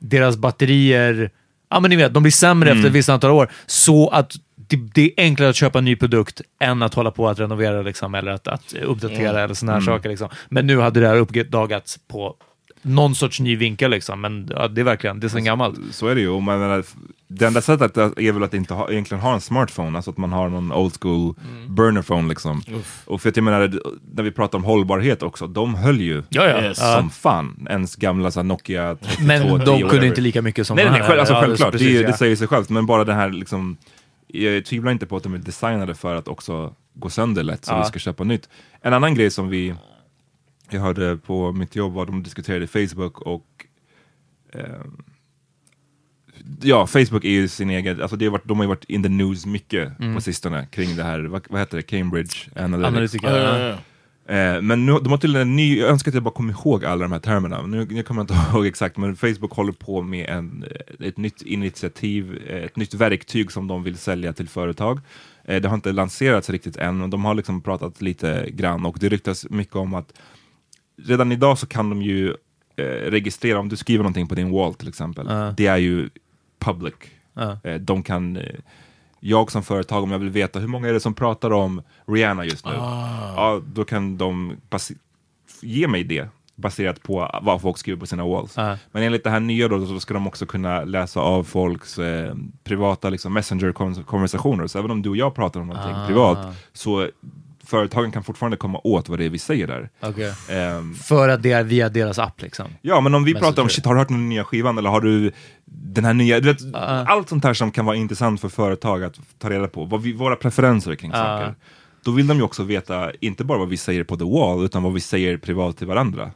[0.00, 1.30] deras batterier,
[1.68, 4.76] ja men ni vet, de blir sämre efter ett visst antal år, så att det,
[4.94, 8.14] det är enklare att köpa en ny produkt än att hålla på att renovera liksom,
[8.14, 10.08] eller att, att uppdatera eller sådana här saker.
[10.08, 10.28] Liksom.
[10.48, 12.36] Men nu hade det här uppdagats på
[12.82, 14.20] någon sorts ny vinkel, liksom.
[14.20, 15.78] men ja, det är verkligen, det är sen gammalt.
[15.90, 16.28] Så är det ju.
[16.28, 16.84] Och man
[17.28, 20.32] det enda sättet är väl att inte ha, egentligen ha en smartphone, alltså att man
[20.32, 21.74] har någon old school Mm.
[21.74, 22.62] burner phone liksom.
[23.04, 23.80] Och för att jag menar,
[24.14, 26.62] när vi pratar om hållbarhet också, de höll ju Ja, ja.
[26.62, 26.78] Yes.
[26.94, 27.66] Som fan.
[27.70, 30.06] Ens gamla så här, Nokia 32, Men 10, de kunde whatever.
[30.06, 31.08] inte lika mycket som Nej, de nej, här.
[31.08, 32.06] själv, alltså, Ja, självklart, precis, det, ja.
[32.06, 32.68] det säger sig självt.
[32.68, 33.76] Men bara det här liksom,
[34.26, 37.72] jag tvivlar inte på att de är designade för att också gå sönder lätt så
[37.72, 37.78] Ja.
[37.78, 38.48] vi ska köpa nytt.
[38.82, 39.74] En annan grej som vi,
[40.70, 43.46] jag hörde på mitt jobb var de diskuterade Facebook och
[44.54, 45.02] ehm,
[46.62, 49.02] Ja, Facebook är ju sin egen, alltså det har varit, de har ju varit in
[49.02, 50.14] the news mycket Mm.
[50.14, 52.86] på sistone kring det här, vad, vad heter det, Cambridge Analytics.
[52.88, 53.28] Analytiker.
[53.28, 53.58] Uh, ja.
[53.58, 53.78] yeah.
[54.28, 56.84] Eh, men nu, de har tydligen en ny, jag önskar att jag bara kom ihåg
[56.84, 60.02] alla de här termerna, nu, nu kommer jag inte ihåg exakt, men Facebook håller på
[60.02, 64.48] med en, eh, ett nytt initiativ, eh, ett nytt verktyg som de vill sälja till
[64.48, 65.00] företag.
[65.44, 68.96] Eh, det har inte lanserats riktigt än, och de har liksom pratat lite grann och
[69.00, 70.12] det ryktas mycket om att
[71.02, 72.28] redan idag så kan de ju
[72.76, 75.26] eh, registrera om du skriver någonting på din wall till exempel.
[75.30, 75.54] Ja.
[75.56, 76.08] Det är ju
[76.66, 76.94] public.
[77.64, 78.42] Eh, de kan, eh,
[79.20, 82.44] jag som företag, om jag vill veta hur många är det som pratar om Rihanna
[82.44, 84.56] just nu, ja, då kan de
[85.62, 88.56] ge mig det baserat på vad folk skriver på sina walls.
[88.56, 88.76] Ja.
[88.92, 92.34] Men enligt det här nya då, så ska de också kunna läsa av folks eh,
[92.64, 94.66] privata liksom, messenger-konversationer.
[94.66, 96.06] Så även om du och jag pratar om någonting Ah.
[96.06, 97.08] privat, så
[97.66, 99.90] företagen kan fortfarande komma åt vad det är vi säger där.
[100.00, 100.32] Okej.
[100.50, 102.66] Ehm, För att det är via deras app liksom.
[102.82, 105.00] Ja, men om vi pratar om shit, har du hört den nya skivan eller har
[105.00, 105.32] du
[105.64, 107.04] den här nya, du vet, Ah.
[107.04, 110.12] allt sånt här som kan vara intressant för företag att ta reda på, vad vi,
[110.12, 111.16] våra preferenser kring Ah.
[111.16, 111.54] saker.
[112.04, 114.82] Då vill de ju också veta, inte bara vad vi säger på the wall, utan
[114.82, 116.30] vad vi säger privat till varandra.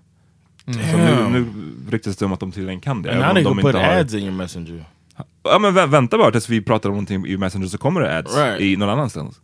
[0.66, 1.46] Så nu, nu
[1.90, 3.10] ryktas det om att de tydligen kan det.
[3.12, 4.84] And även now om they de put inte har- ads in your messenger.
[5.42, 8.18] Ja men vä vänta bara tills vi pratar om någonting i Messenger så kommer det
[8.18, 8.60] ads Right.
[8.60, 9.40] i någon annanstans.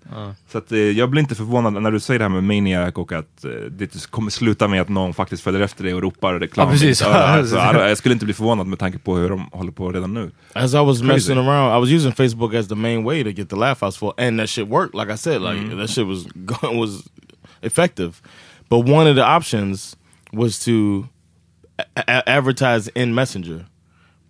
[0.53, 3.13] Så att, eh, jag blir inte förvånad när du säger det här med Maniac och
[3.13, 6.67] att eh, det kommer sluta med att någon faktiskt följer efter dig och ropar reklam.
[6.69, 7.03] Ja, precis.
[7.03, 10.31] Alltså, jag, skulle inte bli förvånad med tanke på hur de håller på redan nu.
[10.53, 11.05] As I was Crazy.
[11.13, 13.99] messing around, I was using Facebook as the main way to get the laugh house
[13.99, 14.95] full, and that shit worked.
[14.95, 16.27] Like I said, like that shit was
[16.63, 17.09] was
[17.63, 18.13] effective.
[18.69, 19.97] But one of the options
[20.33, 21.05] was to
[22.27, 23.67] advertise in Messenger,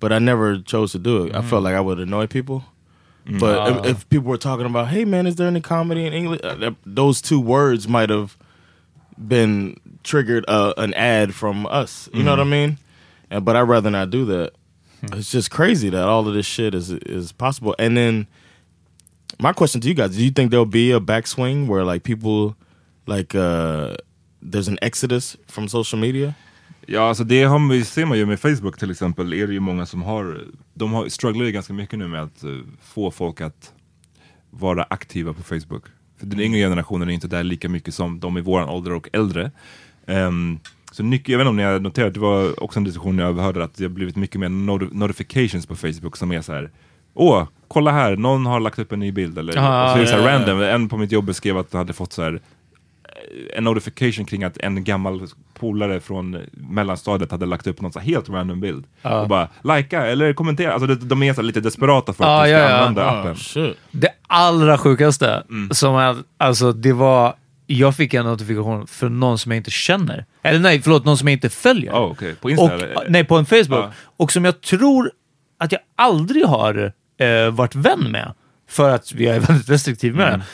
[0.01, 1.35] but I never chose to do it.
[1.35, 2.65] I felt like I would annoy people.
[3.41, 6.41] But if, if people were talking about, "Hey man, is there any comedy in English?"
[6.45, 8.37] Uh, those two words might have
[9.19, 12.09] been triggered uh, an ad from us.
[12.13, 12.79] You know what I mean?
[13.31, 14.53] And, but I'd rather not do that.
[15.13, 17.75] It's just crazy that all of this shit is is possible.
[17.81, 18.29] And then
[19.41, 22.57] my question to you guys: Do you think there'll be a backswing where like people
[23.07, 23.97] like uh
[24.41, 26.37] there's an exodus from social media?
[26.87, 29.61] Ja, alltså det har man, ser man ju med Facebook till exempel, är det ju
[29.61, 30.45] många som har,
[30.75, 32.51] de har, strugglar ju ganska mycket nu med att eh,
[32.83, 33.73] få folk att
[34.51, 35.85] vara aktiva på Facebook.
[36.19, 39.09] För den yngre generationen är inte där lika mycket som de i våran ålder och
[39.13, 39.51] äldre.
[40.07, 40.59] Ehm,
[40.93, 43.29] så mycket, jag vet inte om ni har noterat, det var också en diskussion jag
[43.29, 46.71] överhörde att det har blivit mycket mer not notifications på Facebook som är så här.
[47.15, 49.39] Åh, kolla här, någon har lagt upp en ny bild.
[49.39, 50.39] Eller, Ah, så är det så här ja, ja.
[50.39, 50.61] random.
[50.61, 52.41] En på mitt jobb beskrev att han hade fått så här
[53.55, 55.27] en notification kring att en gammal
[55.59, 58.85] polare från mellanstadiet hade lagt upp någon så helt random bild.
[59.03, 60.73] Och bara likea eller kommentera.
[60.73, 62.77] Alltså de, de är så lite desperata för att Ja, du ska ja, ja.
[62.77, 63.37] använda Oh, appen.
[63.37, 63.77] shit.
[63.91, 65.71] Det allra sjukaste, Mm.
[65.71, 67.35] som är, alltså det var...
[67.69, 70.25] Jag fick en notifikation från någon som jag inte känner.
[70.43, 71.93] Eller nej, förlåt, någon som jag inte följer.
[71.93, 72.35] Oh, okej.
[72.35, 73.07] På Insta och, eller?
[73.09, 73.67] Nej, på en Facebook.
[73.85, 73.93] Ja.
[74.17, 75.11] Och som jag tror
[75.59, 78.33] att jag aldrig har eh, varit vän med.
[78.69, 80.41] För att jag är väldigt restriktiv med Mm.
[80.41, 80.47] det.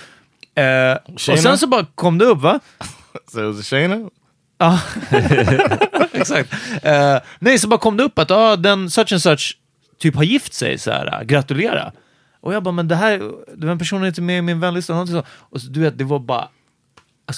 [0.55, 2.61] Eh, och sen så bara kom det upp, va?
[3.33, 4.11] So was a Shayna?
[4.59, 4.81] Ja,
[6.13, 6.53] exakt.
[6.83, 9.57] Eh, nej, så bara kom det upp att ah, den such and such
[9.99, 11.93] typ har gift sig, så här, äh, gratulera.
[12.41, 14.95] Och jag bara, men det här, den personen är inte med i min vänlista.
[14.95, 15.09] Och
[15.61, 16.49] så, du vet, det var bara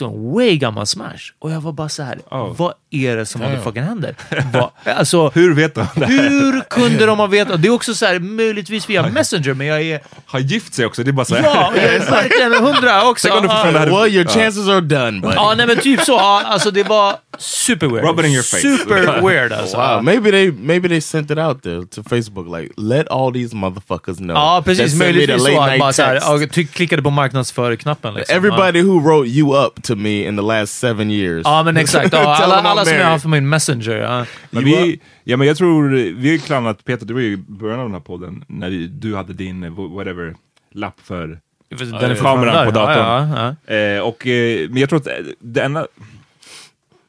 [0.03, 1.33] alltså, en way gammal smash.
[1.39, 2.55] Och jag var bara så här, Oh.
[2.57, 4.15] vad är det som motherfucking händer?
[4.53, 6.07] Vad, alltså, Hur vet de det?
[6.07, 7.63] hur kunde de ha vetat?
[7.63, 10.01] Det är också så här, möjligtvis via Messenger, men jag är...
[10.27, 11.43] Har gift sig också, det är bara så här.
[11.43, 13.29] Ja, jag är verkligen hundra också.
[13.29, 13.73] Tänk om du Ja.
[13.73, 15.35] det här- Well, your chances are done, buddy.
[15.35, 16.13] Ja, nej men typ så.
[16.13, 18.05] Ja, alltså det var super weird.
[18.05, 18.61] Rub it in your face.
[18.79, 19.77] Super weird alltså.
[19.77, 23.57] Wow, maybe they maybe they sent it out there to Facebook like let all these
[23.57, 24.37] motherfuckers know.
[24.37, 24.95] Ja, precis.
[24.95, 25.55] Möjligtvis så.
[25.81, 26.39] bara så här, ja,
[26.73, 28.15] klickade på marknadsför-knappen.
[28.15, 28.37] Liksom.
[28.37, 31.43] Everybody who wrote you up to me in the last seven years.
[31.45, 32.13] Ja, ja men exakt.
[32.13, 33.97] Ja, Tell alla alla som jag har haft på min Messenger.
[33.97, 34.27] Ja.
[34.51, 37.79] Men vi, ja, men jag tror, vi har klanat, Peter, du var ju i början
[37.79, 40.35] av den här podden, när du hade din, eh, whatever,
[40.73, 41.39] lapp för
[42.01, 42.97] Den kameran på datorn.
[42.97, 45.09] Ja, ja, Eh, och, eh, men jag tror att
[45.41, 45.87] det enda...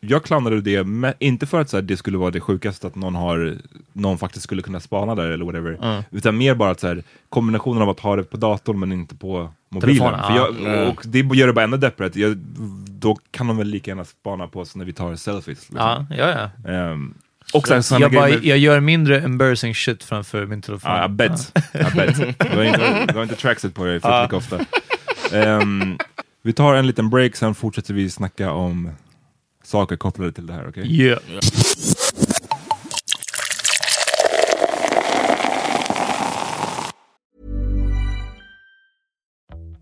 [0.07, 2.95] Jag klandrade det, med, inte för att så här, det skulle vara det sjukaste att
[2.95, 3.57] någon, har,
[3.93, 6.03] någon faktiskt skulle kunna spana där eller whatever.
[6.11, 9.15] Utan mer bara att så här, kombinationen av att ha det på datorn men inte
[9.15, 9.97] på mobilen.
[9.97, 10.49] För ja.
[10.63, 11.91] jag, och det gör det bara ännu.
[12.13, 12.37] Jag,
[12.87, 15.45] då kan de väl lika gärna spana på oss när vi tar selfies.
[15.47, 15.77] Liksom.
[15.77, 16.05] ja.
[16.09, 16.71] ja, ja.
[16.71, 17.13] Ehm,
[17.53, 20.91] och sen Jag, bara, med- jag gör mindre embarrassing shit framför min telefon.
[20.91, 21.51] Ja, jag bet.
[21.71, 22.17] Jag bet.
[22.51, 24.59] Du har inte, du har inte tracksuit på dig fullt lika ofta.
[25.33, 25.97] Ehm,
[26.41, 28.91] vi tar en liten break, sen fortsätter vi snacka om
[29.65, 31.01] saker kopplade till det här, okej?
[31.01, 31.19] Yeah.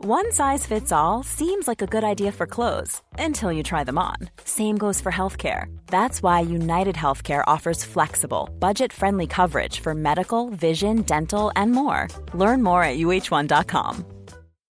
[0.06, 3.98] One size fits all seems like a good idea for clothes until you try them
[3.98, 4.18] on.
[4.44, 5.74] Same goes for healthcare.
[5.88, 12.10] That's why United Healthcare offers flexible, budget friendly coverage for medical, vision, dental, and more.
[12.34, 14.06] Learn more at uh1.com.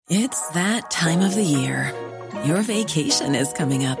[0.08, 1.92] It's that time of the year.
[2.46, 4.00] Your vacation is coming up.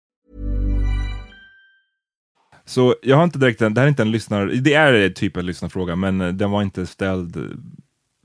[2.71, 5.37] Så jag har inte direkt en, det här är inte en lyssnar, det är typ
[5.37, 7.43] en lyssnarfråga, men eh, den var inte ställd eh,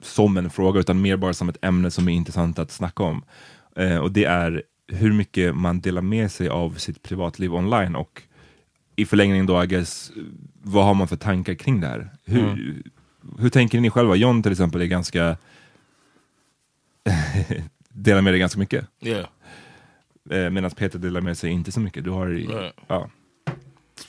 [0.03, 3.25] som en fråga, utan mer bara som ett ämne som är intressant att snacka om.
[3.77, 8.23] Eh, och det är hur mycket man delar med sig av sitt privatliv online och
[8.97, 10.13] i förlängningen då, I guess,
[10.63, 12.11] vad har man för tankar kring det här?
[12.25, 12.75] Hur,
[13.39, 14.15] hur tänker ni själva?
[14.15, 15.37] John till exempel är ganska
[17.89, 18.87] delar med dig ganska mycket.
[19.01, 19.27] Yeah.
[20.31, 22.05] Eh, Medan Peter delar med sig inte så mycket.
[22.05, 22.75] Du har, Right.
[22.87, 23.11] ja.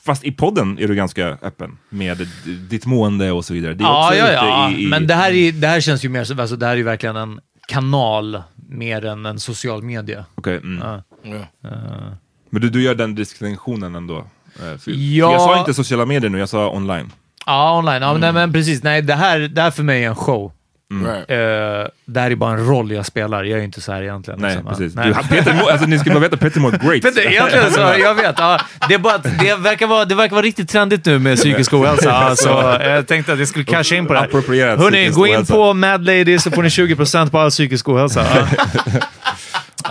[0.05, 2.27] Fast i podden är du ganska öppen med
[2.69, 3.73] ditt mående och så vidare.
[3.73, 4.71] Det är Ja, ja, ja.
[4.71, 6.73] I, i, Men det här, är, det här känns ju mer som, alltså det här
[6.73, 10.25] är ju verkligen en kanal mer än en social media.
[10.35, 10.87] Okej, mm.
[10.87, 11.03] Ja.
[11.29, 12.13] Yeah.
[12.49, 14.17] Men du, du gör den distinktionen ändå?
[14.17, 15.31] Eh, för, Ja.
[15.31, 17.11] Jag sa inte sociala medier nu, jag sa online.
[17.45, 18.01] Ja, online.
[18.01, 18.83] Ja, men, nej, men precis.
[18.83, 20.51] Nej, det här, det här för mig är en show.
[20.89, 21.31] Right.
[21.31, 24.39] Eh, det här är bara en roll jag spelar, jag är inte så här egentligen.
[24.39, 24.69] Nej, liksom.
[24.69, 24.95] precis.
[24.95, 25.07] Nej.
[25.07, 27.01] Du, Peter, alltså, ni ska bara veta, Peter mår great.
[27.01, 28.35] Peter, egentligen så, jag vet.
[28.39, 31.73] Ja, det, är bara det, verkar vara, det verkar vara riktigt trendigt nu med psykisk
[31.73, 32.09] ohälsa.
[32.09, 34.77] Ja, så jag tänkte att jag skulle casha in på det här.
[34.77, 38.21] Hörni, psykisk gå in på Mad Lady så får ni 20% på all psykisk ohälsa.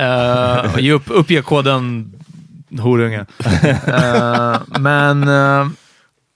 [0.00, 2.12] Uh, ge upp, uppge koden
[2.78, 3.26] horunge.
[3.86, 5.28] Eh, men...
[5.28, 5.68] eh,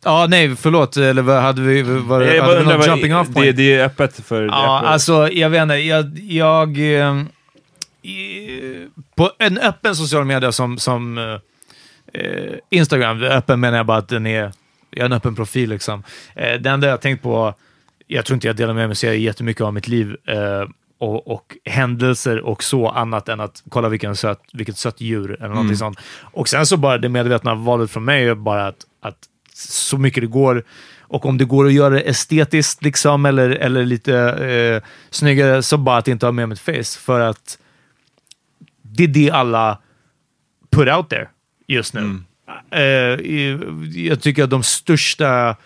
[0.05, 0.97] Ja, nej, förlåt.
[0.97, 1.83] Eller vad hade vi?
[1.83, 3.57] Var, Jag hade vi någon jumping off det, point?
[3.57, 4.41] det är öppet för...
[4.43, 4.91] det Ja, öppet.
[4.91, 5.75] alltså jag vet inte.
[5.75, 7.23] Jag, jag, eh,
[8.03, 11.25] i- på en öppen social media som, som eh,
[12.23, 14.53] eh, Instagram, öppen menar jag bara att den är,
[14.91, 15.69] jag har en öppen profil.
[15.71, 16.03] Liksom.
[16.35, 17.55] Eh, det enda jag har tänkt på,
[18.07, 21.57] jag tror inte jag delar med mig så jättemycket av mitt liv eh, och, och
[21.65, 25.77] händelser och så annat än att kolla vilken söt, vilket sött djur eller någonting Mm.
[25.77, 25.99] sånt.
[26.23, 29.17] Och sen så bara det medvetna valet från mig är bara att, att
[29.61, 30.65] så mycket det går
[31.01, 35.77] och om det går att göra det estetiskt liksom, eller, eller lite eh, snyggare, så
[35.79, 36.99] bara att inte ha med mitt face.
[37.01, 37.59] För att
[38.83, 39.79] det är det alla
[40.71, 41.29] put out there
[41.69, 42.19] just nu.
[42.71, 45.57] Eh, i- jag tycker att de största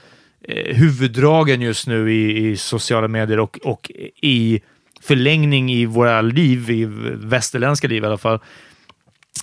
[0.48, 3.90] eh, huvuddragen just nu i, i sociala medier och, och
[4.22, 4.60] i
[5.02, 8.38] förlängning i våra liv, i västerländska liv i alla fall,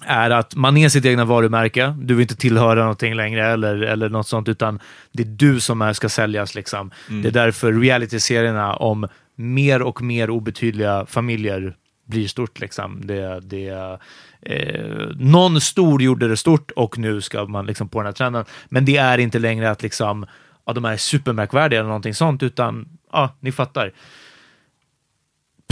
[0.06, 1.96] är att man är sitt egna varumärke.
[2.02, 4.80] Du vill inte tillhöra någonting längre eller, eller något sånt, utan
[5.12, 6.56] det är du som är, ska säljas.
[6.56, 6.92] Liksom.
[7.10, 7.22] Mm.
[7.22, 11.76] Det är därför realityserierna om mer och mer obetydliga familjer
[12.06, 12.60] blir stort.
[12.60, 13.02] Liksom.
[13.04, 13.98] Det, det,
[14.42, 18.46] eh, någon stor gjorde det stort och nu ska man liksom på den här trenden.
[18.70, 20.26] Men det är inte längre att liksom,
[20.66, 23.92] ja, de är supermärkvärdiga eller någonting sånt, utan ja, ni fattar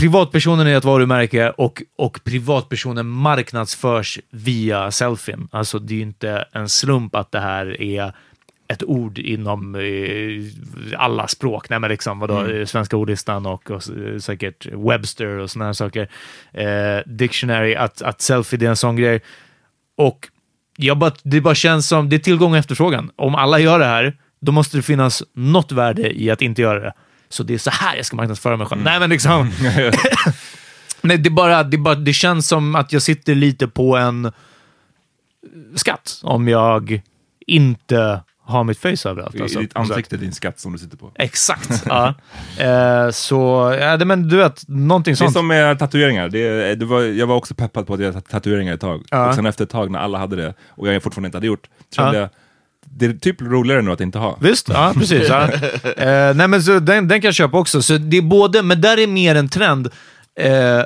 [0.00, 5.48] privatpersonen är ett varumärke och, och privatpersonen marknadsförs via selfien.
[5.52, 8.12] Alltså det är ju inte en slump att det här är
[8.68, 11.68] ett ord inom eh, alla språk.
[11.70, 12.66] Nej, men liksom, vadå, Mm.
[12.66, 16.08] Svenska ordlistan och, och eh, säkert Webster och sådana här saker.
[16.52, 19.20] Eh, Dictionary, att, att selfie det är en sån grej.
[19.96, 20.28] Och
[20.76, 23.10] jag bara, det bara känns som, det är tillgång och efterfrågan.
[23.16, 26.80] Om alla gör det här, då måste det finnas något värde i att inte göra
[26.80, 26.92] det.
[27.30, 28.82] Så det är så här jag ska marknadsföra mig själv.
[28.82, 29.52] Nej, men liksom...
[31.02, 33.96] Nej, det, är bara, det, är bara, det känns som att jag sitter lite på
[33.96, 34.32] en
[35.74, 37.02] skatt om jag
[37.46, 39.40] inte har mitt face överallt.
[39.40, 39.58] Alltså.
[39.60, 41.12] ditt ansikte, din skatt som du sitter på.
[41.14, 41.82] Exakt.
[41.86, 42.14] ja.
[42.58, 43.36] Eh, så,
[43.80, 45.32] ja, men du vet, någonting Det är sånt.
[45.32, 46.28] som med tatueringar.
[46.28, 49.04] Det, är- det var, jag var också peppad på att göra tatueringar ett tag.
[49.10, 49.28] Ja.
[49.28, 51.66] Och sen efter ett tag när alla hade det, och jag fortfarande inte hade gjort,
[51.96, 52.20] kände Ja.
[52.20, 52.30] jag,
[52.96, 54.38] det är typ roligare nu att inte ha.
[54.40, 55.28] Visst, ja precis.
[55.28, 55.48] Ja.
[55.96, 57.82] Eh, nej, men så den, den kan jag köpa också.
[57.82, 59.86] Så det är både, men där är mer en trend.
[60.40, 60.84] Eh,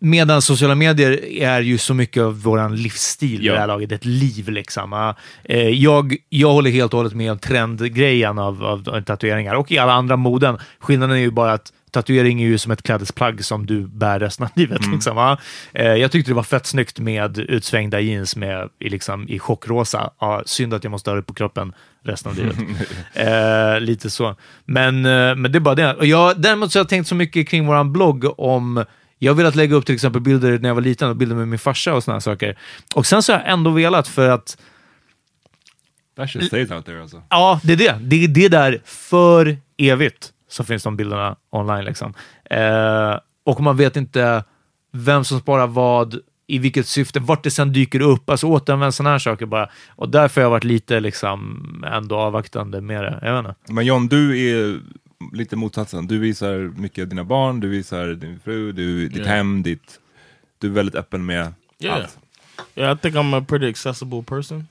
[0.00, 3.52] medan sociala medier är ju så mycket av vår livsstil Ja.
[3.52, 5.14] i det här laget, ett liv liksom.
[5.44, 9.72] Eh, jag, jag håller helt och hållet med om trendgrejen av, av, av tatueringar och
[9.72, 10.58] i alla andra moden.
[10.80, 14.46] Skillnaden är ju bara att tatuering är ju som ett klädesplagg som du bär resten
[14.46, 14.80] av livet.
[14.80, 14.92] Mm.
[14.92, 15.36] Liksom,
[15.72, 20.10] eh, jag tyckte det var fett snyggt med utsvängda jeans med, i, liksom, i chockrosa.
[20.20, 21.72] Ja, synd att jag måste ha det på kroppen
[22.04, 22.56] resten av livet.
[23.14, 24.36] eh, lite så.
[24.64, 25.96] Men, eh, men det är bara det.
[26.06, 28.84] Jag, däremot så har jag tänkt så mycket kring vår blogg om
[29.18, 31.48] jag har velat lägga upp till exempel bilder när jag var liten och bilder med
[31.48, 32.58] min farsa och här saker.
[32.94, 34.58] Och sen så har jag ändå velat för att
[36.16, 37.22] That shit stays out there alltså.
[37.30, 37.98] Ja, det är det.
[38.00, 41.84] Det är det där för evigt så finns de bilderna online.
[41.84, 42.14] Liksom.
[42.50, 44.44] Eh, och man vet inte
[44.92, 48.30] vem som sparar vad, i vilket syfte, vart det sen dyker upp.
[48.30, 49.68] Alltså återanvänd sådana här saker bara.
[49.88, 53.18] Och därför har jag varit lite liksom ändå avvaktande med det.
[53.22, 53.72] Jag vet inte.
[53.72, 54.80] Men John, du är
[55.32, 56.06] lite motsatsen.
[56.06, 59.28] Du visar mycket dina barn, du visar din fru, du, ditt Yeah.
[59.28, 60.00] hem, ditt...
[60.58, 61.96] Du är väldigt öppen med Yeah.
[61.96, 62.18] allt.
[62.74, 64.68] Yeah, I think I'm a pretty accessible person,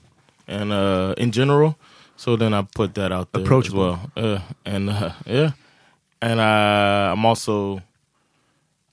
[0.48, 1.74] and uh, in general.
[2.16, 3.92] So then I put that out there Approachable.
[3.92, 4.34] as well.
[4.34, 4.42] Uh,
[4.76, 5.52] and uh, yeah,
[6.32, 7.78] and uh, I'm also,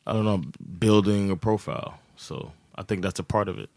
[0.07, 0.43] I don't know,
[0.79, 1.93] building a profile.
[2.17, 3.71] So I think that's a part of it.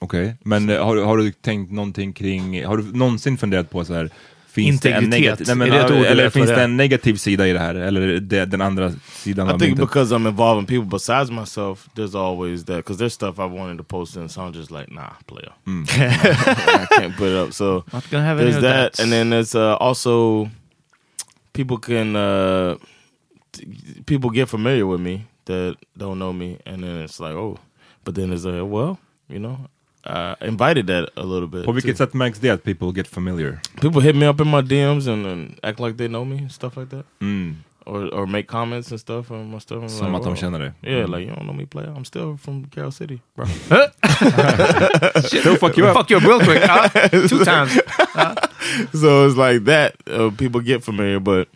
[0.00, 3.84] Okej, men eh, har, du- har du tänkt någonting kring, har du någonsin funderat på
[3.84, 4.10] så här,
[4.48, 5.38] finns det en Integritet.
[5.38, 7.58] negativ, nej, men, Är det ett eller finns det det en negativ sida i det
[7.58, 7.74] här?
[7.74, 9.88] Eller det, den andra sidan I av think myntet?
[9.88, 12.76] because I'm involving people besides myself, there's always that.
[12.76, 15.52] Because there's stuff I wanted to post and so I'm just like, nah, player.
[15.66, 17.52] I can't put it up.
[17.52, 19.02] So Not gonna have there's of that, that.
[19.02, 20.48] and then there's uh, also
[21.54, 22.76] people can uh,
[24.06, 27.58] people get familiar with me that don't know me, and then it's like, oh,
[28.04, 29.56] but then it's like, well, you know,
[30.06, 31.64] I invited that a little bit.
[31.64, 32.04] På vilket too.
[32.04, 33.58] sätt märks det att people get familiar?
[33.80, 36.52] People hit me up in my DMs and, and act like they know me and
[36.52, 37.04] stuff like that.
[37.20, 37.54] Mm.
[37.86, 39.82] Or, or make comments and stuff on my stuff.
[39.82, 40.72] I'm Som like, att de känner det.
[40.82, 41.10] Yeah, Mm.
[41.10, 41.90] like you don't know me, player.
[41.96, 43.44] I'm still from Carol City, bro.
[45.22, 45.94] Still fuck you up.
[45.96, 46.62] Fuck you up real quick.
[46.64, 46.88] huh?
[47.28, 47.78] Two times.
[48.92, 49.94] so it's like that.
[50.06, 51.48] Uh, people get familiar, but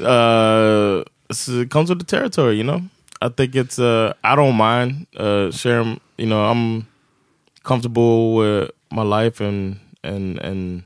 [0.00, 2.82] uh, it comes with the territory, you know.
[3.20, 3.78] I think it's.
[3.78, 6.00] Uh, I don't mind uh, sharing.
[6.18, 6.86] You know, I'm
[7.62, 10.82] comfortable with my life and and and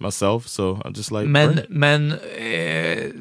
[0.00, 1.26] myself, so I just like.
[1.26, 1.70] Men, bring it.
[1.70, 3.12] men eh,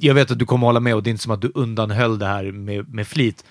[0.00, 2.18] jag vet att du kommer hålla med och det är inte som att du undanhöll
[2.18, 3.44] det här med, med flit.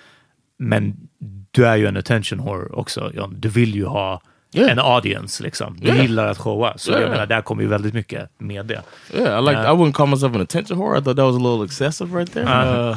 [0.56, 1.08] Men
[1.50, 3.12] du är ju en attention whore också.
[3.14, 3.34] John.
[3.38, 4.22] Du vill ju ha
[4.52, 4.70] Yeah.
[4.72, 5.76] en audience liksom.
[5.80, 6.02] Du Yeah.
[6.02, 6.72] gillar att showa.
[6.76, 7.10] Så jag Yeah.
[7.10, 8.82] menar, där kommer ju väldigt mycket med det.
[9.14, 9.56] Yeah, I like.
[9.60, 10.98] Uh, I wouldn't call myself an attention whore.
[10.98, 12.44] I thought that was a little excessive right there.
[12.46, 12.90] Uh-huh.
[12.90, 12.96] Uh,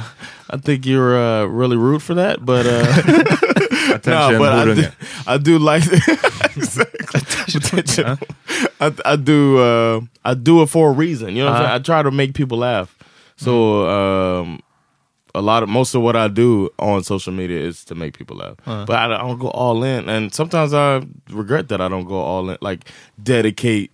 [0.49, 2.85] I think you're uh, really rude for that, but uh,
[3.95, 4.83] Attention, no, but I do.
[5.27, 5.83] I do like
[6.55, 8.17] exactly attention.
[8.79, 9.57] I, I do.
[9.59, 11.29] Uh, I do it for a reason.
[11.35, 11.71] You know, what I'm Uh-huh.
[11.71, 11.81] saying?
[11.81, 12.95] I try to make people laugh.
[13.37, 14.59] So um,
[15.35, 18.37] a lot of most of what I do on social media is to make people
[18.37, 18.57] laugh.
[18.65, 18.85] Uh-huh.
[18.85, 22.15] But I, I don't go all in, and sometimes I regret that I don't go
[22.21, 22.57] all in.
[22.61, 22.79] Like
[23.23, 23.91] dedicate.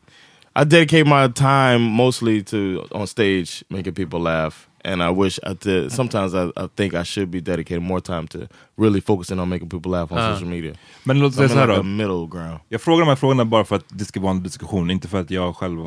[0.55, 5.53] I dedicate my time mostly to on stage making people laugh, and I wish I
[5.53, 5.91] did.
[5.91, 9.69] Sometimes I, I think I should be dedicating more time to really focusing on making
[9.69, 10.33] people laugh on Uh.
[10.33, 10.73] social media.
[11.03, 11.83] Men låt oss säga in så här like a då.
[11.83, 12.59] middle ground.
[12.69, 15.21] Jag frågar de här frågorna bara för att det ska vara en diskussion, inte för
[15.21, 15.77] att jag själv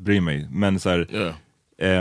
[0.00, 0.48] bryr mig.
[0.50, 1.34] Men så här, Yeah.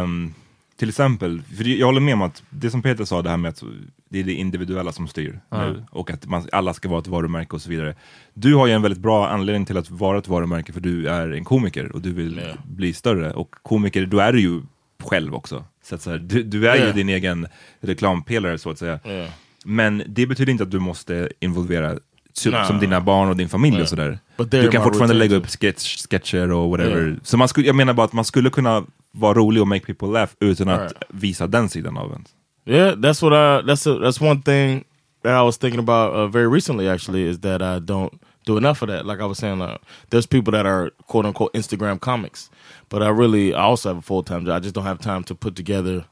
[0.01, 0.33] ehm,
[0.77, 3.49] till exempel, för jag håller med om att det som Peter sa, det här med
[3.49, 3.63] att
[4.09, 7.55] det är det individuella som styr nu, och att man, alla ska vara ett varumärke
[7.55, 7.95] och så vidare.
[8.33, 11.31] Du har ju en väldigt bra anledning till att vara ett varumärke, för du är
[11.31, 12.57] en komiker och du vill Yeah.
[12.65, 13.31] bli större.
[13.31, 14.61] Och komiker, då är du ju
[15.03, 15.65] själv också.
[15.83, 16.95] Så att så här, du, du är ju Yeah.
[16.95, 17.47] din egen
[17.79, 18.99] reklampelare så att säga.
[19.05, 19.29] Yeah.
[19.65, 21.97] Men det betyder inte att du måste involvera
[22.33, 23.81] som, Nej, som dina barn och din familj Nej.
[23.83, 24.19] och sådär.
[24.49, 27.07] Du kan fortfarande lägga upp sketch, sketcher och whatever.
[27.07, 27.17] Yeah.
[27.23, 28.83] Så man skulle, jag menar bara att man skulle kunna
[29.17, 31.03] vara rolig och make people laugh utan att Right.
[31.09, 32.25] visa den sidan av en.
[32.65, 33.67] Yeah, that's what I.
[33.67, 34.83] That's a, that's one thing
[35.23, 36.89] that I was thinking about uh, very recently.
[36.89, 38.13] Actually, is that I don't
[38.45, 39.05] do enough of that.
[39.05, 39.77] Like I was saying, uh,
[40.09, 42.49] there's people that are quote unquote Instagram comics,
[42.89, 44.55] but I really I also have a full time job.
[44.57, 46.05] I just don't have time to put together,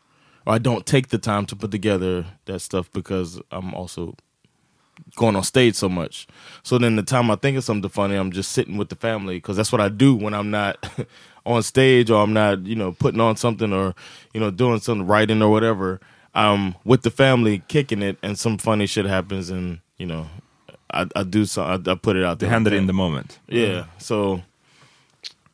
[0.45, 4.15] or I don't take the time to put together that stuff because I'm also
[5.15, 6.27] going on stage so much.
[6.63, 9.37] So then the time I think of something funny, I'm just sitting with the family
[9.37, 10.77] because that's what I do when I'm not
[11.45, 13.93] on stage or I'm not, you know, putting on something or,
[14.33, 15.99] you know, doing something, writing or whatever.
[16.33, 20.27] I'm with the family kicking it and some funny shit happens and, you know,
[20.91, 22.49] I, I do so I, I put it out there.
[22.49, 23.39] händer in the moment.
[23.47, 23.85] Yeah.
[23.97, 24.41] So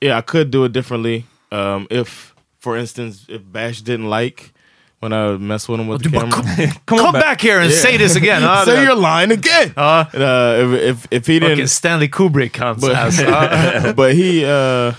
[0.02, 1.26] yeah, I could do it differently.
[1.52, 4.54] Um, if, for instance, if Bash didn't like
[5.02, 6.74] when I mess with him with Du the bara, camera.
[6.86, 7.82] come, come back here and Yeah.
[7.82, 8.44] say this again.
[8.44, 9.74] Ah, Say det- your line again.
[9.76, 10.06] Ja.
[10.14, 13.20] Uh, if, if if he didn't, Fucking Stanley Kubrick hans but, ass.
[13.28, 13.94] Ah.
[13.96, 14.94] but he uh,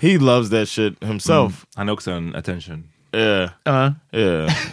[0.00, 1.66] he loves that shit himself.
[1.76, 2.84] Han är också en attention.
[3.16, 3.92] Yeah, Ja.
[4.12, 4.54] yeah.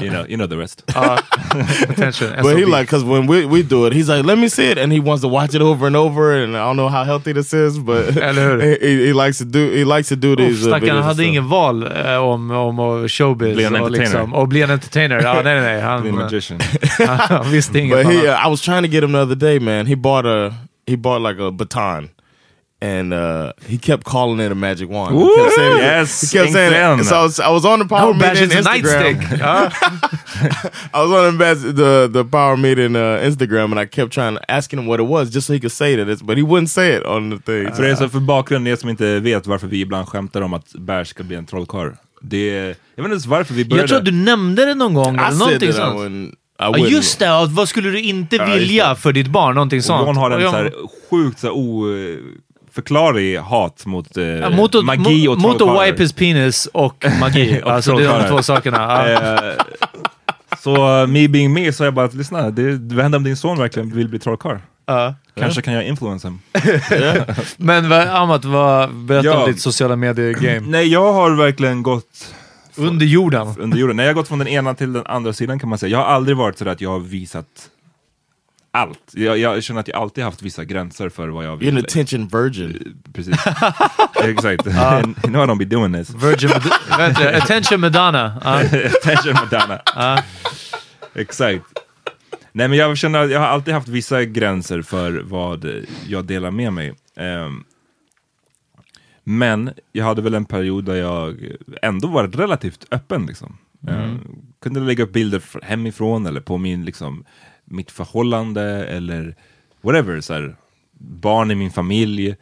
[0.00, 0.82] You know, you know the rest.
[0.94, 1.18] Ja.
[1.88, 2.32] Attention.
[2.42, 2.70] but he SOB.
[2.70, 4.98] like because when we we do it, he's like, "Let me see it," and he
[5.00, 6.32] wants to watch it over and over.
[6.42, 9.70] And I don't know how healthy this is, but he, he, he likes to do
[9.70, 10.66] he likes to do Uff, these.
[10.66, 11.26] uh, Stackarn videos and hade stuff.
[11.26, 14.04] ingen val eh, om, om showbiz Bli en och, entertainer.
[14.04, 15.20] liksom, och bli en entertainer.
[15.22, 15.80] Ja, nej, nej, nej.
[15.80, 16.58] Han, The magician.
[17.18, 19.60] han visste inget But he, uh, I was trying to get him the other day,
[19.60, 19.86] man.
[19.86, 20.54] He bought a
[20.86, 22.08] he bought like a baton.
[22.80, 25.16] And uh, he kept calling it a magic wand.
[25.16, 25.80] he kept saying it.
[25.80, 27.04] yes, he kept saying it.
[27.04, 29.38] So I was, I was on the power No, meeting Instagram.
[29.38, 29.70] Ja.
[30.94, 34.50] I was on the the the power meeting uh, Instagram, and I kept trying to
[34.50, 36.68] asking him what it was, just so he could say that it's, but he wouldn't
[36.68, 37.74] say it on the thing.
[37.74, 40.54] För, det är så för bakgrund, ni som inte vet varför vi ibland skämtar om
[40.54, 41.90] att Bär ska bli en trollkarl.
[42.20, 43.82] Det är, jag vet inte ens varför vi började.
[43.82, 45.16] Jag tror att du nämnde det någon gång.
[45.16, 46.34] I Eller någonting sånt.
[46.60, 46.88] Ja, wouldn't.
[46.88, 48.96] just det, vad skulle du inte vilja det.
[48.96, 49.54] för ditt barn?
[49.54, 50.06] Någonting sånt.
[50.06, 50.72] Ron har en så här
[51.10, 52.18] sjukt så här,
[52.78, 57.04] oförklarlig hat mot eh, Ja, mot att, magi och mot, att wipe his penis och
[57.20, 57.60] magi.
[57.64, 59.08] Och alltså det är de två sakerna.
[59.08, 59.18] Ja.
[60.48, 63.58] Eh, Så me being me så jag bara, lyssna, det, vad händer om din son
[63.58, 64.58] verkligen vill bli trollkarl?
[64.86, 65.14] Ja.
[65.38, 66.40] Kanske kan jag influensa honom.
[67.56, 69.44] Men vad- Amat, vad, berätta Ja.
[69.44, 70.60] om ditt sociala medier-game.
[70.66, 72.34] Nej, jag har verkligen gått
[72.76, 73.54] Under jorden.
[73.58, 73.96] under jorden.
[73.96, 75.90] Nej, jag har gått från den ena till den andra sidan kan man säga.
[75.90, 77.46] Jag har aldrig varit så att jag har visat
[78.78, 79.00] allt.
[79.14, 81.84] Jag, jag känner att jag alltid haft vissa gränser för vad jag You're an vill.
[81.84, 82.98] attention virgin.
[83.12, 83.34] Precis.
[84.24, 84.66] Exakt.
[84.66, 86.10] you know I don't be doing this.
[86.14, 86.50] Virgin,
[87.34, 88.40] attention Madonna.
[88.44, 88.60] Ja.
[88.60, 89.80] Attention Madonna.
[89.94, 90.22] Ja.
[91.14, 91.64] Exakt.
[92.52, 96.50] Nej men jag känner att jag har alltid haft vissa gränser för vad jag delar
[96.50, 96.94] med mig.
[97.16, 97.64] Ehm,
[99.24, 101.36] men jag hade väl en period där jag
[101.82, 103.26] ändå var relativt öppen.
[103.26, 103.58] Liksom.
[103.88, 104.20] Ehm,
[104.62, 107.24] kunde lägga upp bilder fr- hemifrån eller på min, liksom,
[107.70, 109.36] mitt förhållande eller
[109.80, 110.20] whatever.
[110.20, 110.56] Så här,
[111.00, 112.36] barn i min familj.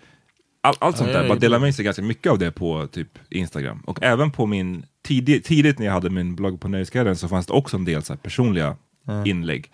[0.61, 1.29] All, allt sånt där.
[1.29, 3.81] Bara dela med sig ganska mycket av det på typ Instagram.
[3.87, 7.47] Och även på min, tidigt, tidigt när jag hade min blogg på Nöjesguiden så fanns
[7.47, 8.77] det också en del så här, personliga
[9.25, 9.71] inlägg.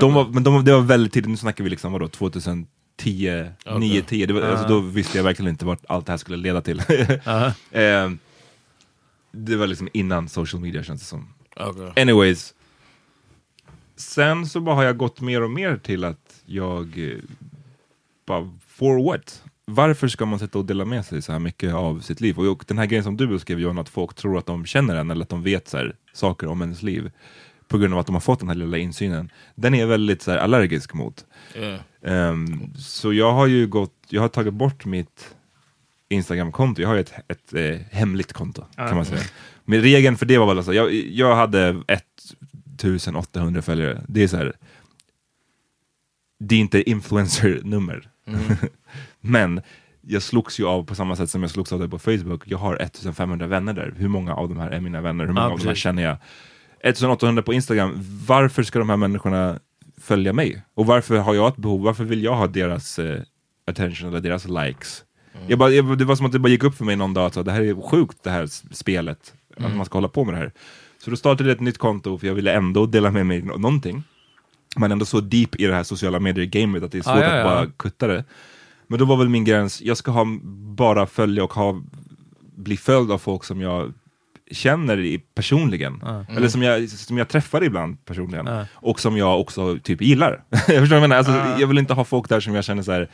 [0.00, 2.66] de var, men de, det var väldigt tidigt, nu snackar vi liksom vadå, 2010,
[3.78, 4.26] 9, 10.
[4.26, 6.82] Det var, alltså, då visste jag verkligen inte vart allt det här skulle leda till.
[7.24, 7.52] Ja.
[7.80, 8.10] Eh,
[9.32, 11.28] Det var liksom innan social media känns det som.
[11.70, 12.02] Okay.
[12.02, 12.54] Anyways.
[13.96, 17.18] Sen så bara har jag gått mer och mer till att jag eh,
[18.26, 19.42] bara, for what?
[19.64, 22.38] Varför ska man sitta och dela med sig så här mycket av sitt liv?
[22.38, 25.10] Och den här grejen som du beskrev John, att folk tror att de känner en
[25.10, 27.10] eller att de vet så här, saker om ens liv
[27.68, 29.30] på grund av att de har fått den här lilla insynen.
[29.54, 31.24] Den är jag väldigt så här, allergisk mot.
[31.54, 31.80] Yeah.
[32.02, 35.34] Ehm, så jag har ju gått, jag har tagit bort mitt
[36.08, 39.22] Instagram-konto, jag har ju ett, ett eh, hemligt konto kan man säga.
[39.64, 41.82] Men regeln för det var väl alltså, jag, jag hade
[42.84, 44.52] 1800 följare, det är så här.
[46.38, 48.08] det är inte influencer-nummer.
[49.20, 49.60] Men
[50.00, 52.42] jag slogs ju av på samma sätt som jag slogs av det på Facebook.
[52.44, 53.94] Jag har 1500 vänner där.
[53.96, 55.26] Hur många av de här är mina vänner?
[55.26, 56.16] Hur många Ja, av de här känner jag?
[56.80, 57.92] 1800 på Instagram.
[58.26, 59.58] Varför ska de här människorna
[60.00, 60.62] följa mig?
[60.74, 61.82] Och varför har jag ett behov?
[61.82, 63.22] Varför vill jag ha deras eh,
[63.66, 65.04] attention eller deras likes?
[65.48, 67.26] Jag bara, jag, det var som att det bara gick upp för mig någon dag
[67.26, 69.34] att det här är sjukt det här spelet.
[69.56, 70.52] Att man ska hålla på med det här.
[71.06, 73.56] Så då startade jag ett nytt konto för jag ville ändå dela med mig nå-
[73.56, 74.02] någonting.
[74.76, 77.38] Men ändå så deep i det här sociala medier-gamet att det är svårt Ja, ja,
[77.38, 78.24] att bara kutta det.
[78.86, 80.26] Men då var väl min gräns, jag ska ha
[80.76, 81.82] bara följa och ha,
[82.56, 83.92] bli följd av folk som jag
[84.50, 86.02] känner i, personligen.
[86.28, 88.46] Eller som jag, som jag träffar ibland personligen.
[88.46, 88.66] Ja.
[88.74, 90.44] Och som jag också typ gillar.
[90.50, 91.16] jag förstår vad jag menar?
[91.16, 93.08] Alltså, Jag vill inte ha folk där som jag känner så här.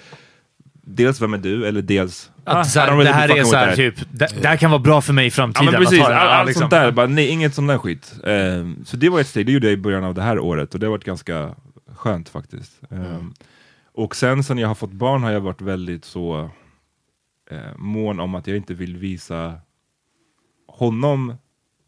[0.83, 1.67] Dels vem är du?
[1.67, 2.31] Eller dels...
[2.45, 4.81] Att Ah, så här, det här är så här, typ, det, det här kan vara
[4.81, 5.65] bra för mig i Ja framtiden.
[5.67, 6.05] men att precis, det.
[6.07, 6.61] all, Ja, allt liksom.
[6.61, 8.15] sånt där, bara, nej, inget sån där skit.
[8.25, 10.75] Ehm, så det var ett steg, det gjorde jag i början av det här året
[10.75, 11.55] och det har varit ganska
[11.95, 12.81] skönt faktiskt.
[12.91, 13.33] Ehm,
[13.95, 16.51] Och sen sen jag har fått barn har jag varit väldigt så
[17.51, 19.55] eh, mån om att jag inte vill visa
[20.69, 21.35] honom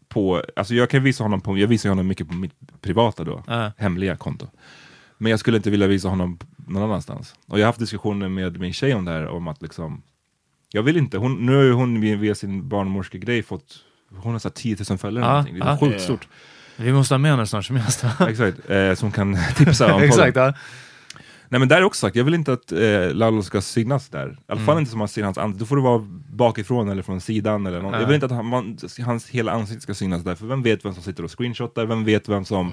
[0.09, 3.43] på, alltså jag kan visa honom på, jag visar honom mycket på mitt privata då,
[3.47, 3.73] Ja.
[3.79, 4.47] hemliga konto.
[5.19, 7.35] Men jag skulle inte vilja visa honom någon annanstans.
[7.47, 10.03] Och jag har haft diskussioner med min tjej om det här, om att liksom,
[10.73, 13.77] jag vill inte, hon, nu har hon via sin barnmorskegrej fått,
[14.17, 15.55] hon har så här 10 000 följare någonting.
[15.59, 15.79] det är ja.
[15.79, 16.29] sjukt stort.
[16.77, 18.05] Vi måste ha med henne snart som helst.
[18.29, 20.03] Exakt, eh, som kan tipsa om.
[20.03, 20.53] Exakt, ja.
[21.49, 24.27] Nej men där är också sagt, jag vill inte att eh, Lalo ska synas där.
[24.27, 24.67] I alla Mm.
[24.67, 25.63] fall inte som man ser hans ansikte.
[25.63, 25.99] Då får det vara
[26.33, 27.93] bakifrån eller från sidan eller något.
[27.93, 28.01] Ja.
[28.01, 30.85] Jag vill inte att han, man, hans hela ansikte ska synas där, för vem vet
[30.85, 32.73] vem som sitter och screenshotar, vem vet vem som...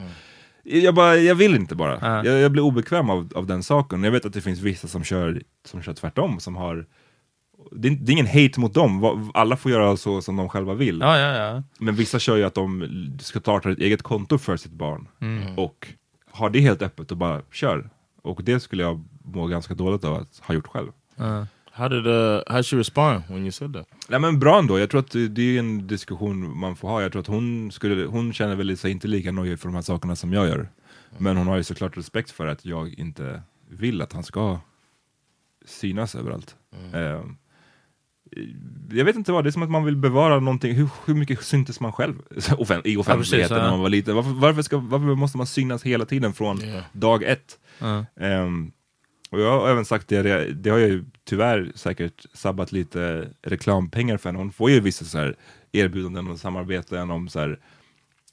[0.63, 1.97] Jag, bara, jag vill inte bara.
[2.01, 2.25] Ja.
[2.25, 4.03] Jag, jag blir obekväm av, av den saken.
[4.03, 6.85] Jag vet att det finns vissa som kör, som kör tvärtom, som har...
[7.71, 10.73] Det är, det är ingen hate mot dem, alla får göra så som de själva
[10.73, 10.99] vill.
[11.01, 11.63] Ja, ja, ja.
[11.79, 12.87] Men vissa kör ju att de
[13.21, 15.59] ska starta ett eget konto för sitt barn Mm.
[15.59, 15.87] och
[16.31, 17.89] har det helt öppet och bara kör.
[18.21, 20.87] Och det skulle jag må ganska dåligt av att ha gjort själv.
[21.15, 21.47] Ja.
[21.73, 23.87] How did uh, how she respond when you said that?
[24.09, 27.01] Nej men bra ändå, jag tror att det är en diskussion man får ha.
[27.01, 29.81] Jag tror att hon, skulle, hon känner väl sig inte lika nojig för de här
[29.81, 30.69] sakerna som jag gör.
[31.17, 34.59] Men hon har ju såklart respekt för att jag inte vill att han ska
[35.65, 36.55] synas överallt.
[36.93, 37.21] Eh,
[38.91, 40.75] jag vet inte vad, det är som att man vill bevara någonting.
[40.75, 43.63] Hur, hur mycket syntes man själv offen- i offentligheten ja.
[43.63, 44.15] när man var liten?
[44.15, 46.83] Varför, varför, ska, varför måste man synas hela tiden från Yeah.
[46.93, 47.59] dag ett?
[48.19, 48.71] Ehm,
[49.31, 54.29] och jag har även sagt det, det, har ju tyvärr säkert sabbat lite reklampengar för
[54.29, 54.39] henne.
[54.39, 55.35] Hon får ju vissa så här
[55.71, 57.59] erbjudanden och samarbeten om så här,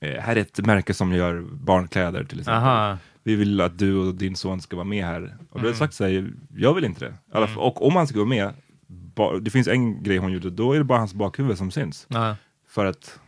[0.01, 2.62] eh, här är ett märke som gör barnkläder till exempel.
[2.68, 2.99] Aha.
[3.22, 5.20] Vi vill att du och din son ska vara med här.
[5.22, 5.66] Och då har Mm.
[5.68, 7.14] jag sagt så här, jag vill inte det.
[7.32, 8.53] Alla fall- Och om han ska vara med,
[8.86, 12.07] ba, det finns en grej hon gjorde, då är det bara hans bakhuvud som syns.
[12.09, 12.36] Ja.
[12.68, 13.18] För att,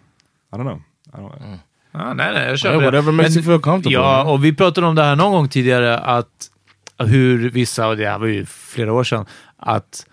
[0.52, 0.82] I don't know.
[1.06, 1.58] I don't know.
[1.92, 2.96] Ja, nej, nej, jag köper Yeah, det.
[2.98, 3.98] whatever makes Men- you feel comfortable.
[3.98, 6.49] Ja, och vi pratade om det här någon gång tidigare, att
[7.06, 9.26] hur vissa, och det här var ju flera år sedan,
[9.56, 10.06] att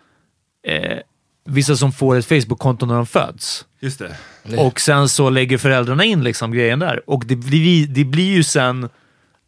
[0.67, 0.97] eh,
[1.45, 4.57] vissa som får ett Facebook-konto när de föds, Just det.
[4.57, 7.01] och sen så lägger föräldrarna in liksom grejen där.
[7.09, 8.89] Och det blir, det blir ju sen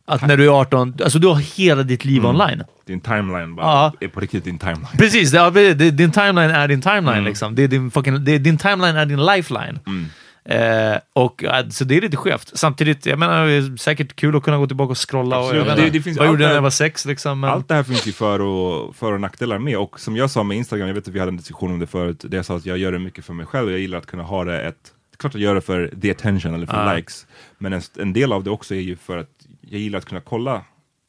[0.08, 2.64] att när du är 18, alltså du har hela ditt liv online.
[2.86, 3.94] Din timeline bara, Ja.
[4.00, 4.88] är på riktigt din timeline.
[4.98, 7.08] Precis, det, din timeline är din timeline.
[7.08, 7.24] Mm.
[7.26, 7.56] Liksom.
[7.56, 9.80] Det är din, fucking, det, din timeline är din lifeline.
[9.88, 10.06] Mm.
[10.46, 12.52] Eh, och, så det är lite skevt.
[12.54, 15.40] Samtidigt, jag menar, det är säkert kul att kunna gå tillbaka och scrolla.
[15.40, 17.06] Och, jag Det- menar, det finns vad gjorde jag när jag var sex?
[17.06, 20.16] Liksom, men, Allt det här finns ju för och, för och nackdelar med och som
[20.16, 22.38] jag sa med Instagram, jag vet att vi hade en diskussion om det förut, där
[22.38, 24.24] jag sa att jag gör det mycket för mig själv och jag gillar att kunna
[24.24, 26.94] ha det ett, klart att göra det för the attention eller för Ja.
[26.94, 27.28] likes,
[27.58, 29.30] men en, en del av det också är ju för att
[29.62, 30.62] jag gillar att kunna kolla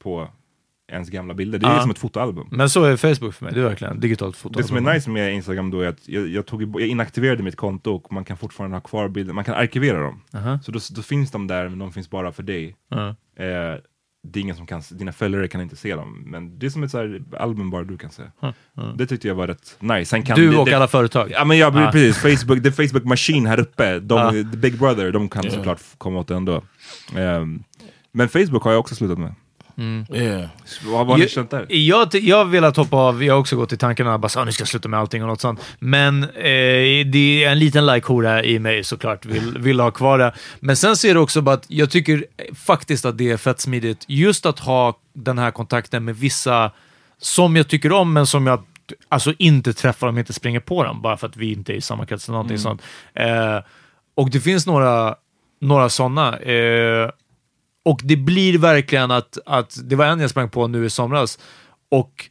[0.02, 0.28] på
[0.90, 1.80] ens gamla bilder, det är Ja.
[1.82, 2.48] som ett fotoalbum.
[2.50, 3.54] men så är Facebook för mig.
[3.54, 4.58] Det är verkligen digitalt foto.
[4.58, 7.56] Det som är nice med Instagram då är att jag, jag, tog, jag inaktiverade mitt
[7.56, 10.20] konto och man kan fortfarande ha kvar bilder, man kan arkivera dem.
[10.34, 10.58] Aha.
[10.62, 12.76] Så då, då finns de där, men de finns bara för dig.
[12.90, 13.08] Ja.
[13.08, 13.78] Eh,
[14.28, 16.82] det är ingen som kan, dina följare kan inte se dem, men det är som
[16.82, 18.22] ett så här album bara du kan se.
[18.96, 20.04] Det tyckte jag var rätt nice.
[20.04, 21.30] Sen kan Du det, och det, alla företag.
[21.30, 21.92] Ja men ja, Ah.
[21.92, 24.30] precis, Facebook, the Facebook machine här uppe, de, Ah.
[24.32, 25.50] the Big Brother, de kan Ja.
[25.50, 26.62] såklart komma åt det ändå.
[27.16, 27.62] Ehm,
[28.12, 29.34] men Facebook har jag också slutat med.
[29.80, 30.48] Yeah.
[30.84, 31.66] Vad har ni Jag, känt där?
[31.68, 34.44] jag, jag har velat hoppa av, jag har också gått i tankarna bara så, ah,
[34.44, 35.60] nu ska jag sluta med allting och något sånt.
[35.78, 40.32] Men eh, det är en liten like-hora i mig såklart, vill, vill ha kvar det.
[40.60, 42.24] Men sen ser det också bara att jag tycker
[42.54, 46.70] faktiskt att det är fett smidigt just att ha den här kontakten med vissa
[47.18, 48.62] som jag tycker om, men som jag
[49.08, 51.76] alltså inte träffar om jag inte springer på dem, bara för att vi inte är
[51.76, 52.82] i samma krets eller någonting sånt.
[53.14, 53.58] Eh,
[54.14, 55.14] och det finns några,
[55.60, 56.38] några sådana.
[56.38, 57.10] Eh,
[57.84, 61.38] och det blir verkligen att, att det var en jag sprang på nu i somras.
[61.90, 62.30] Och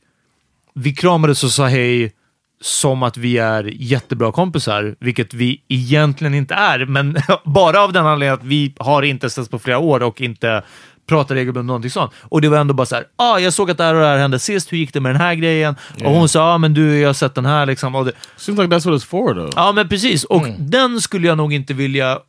[0.74, 2.14] vi kramades och sa hej
[2.62, 8.06] som att vi är jättebra kompisar, vilket vi egentligen inte är, men bara av den
[8.06, 10.64] anledningen att vi har inte setts på flera år och inte
[11.10, 12.12] pratar regelbundet någonting sånt.
[12.22, 14.08] Och det var ändå bara så här, ah, jag såg att det här och det
[14.08, 15.76] här hände sist, hur gick det med den här grejen?
[16.06, 17.96] Och hon sa, ah, men du, jag har sett den här liksom.
[17.96, 19.50] Och det, Seems like that's what it's for though.
[19.56, 20.24] Ja, men precis.
[20.24, 22.20] Och den skulle jag nog inte vilja...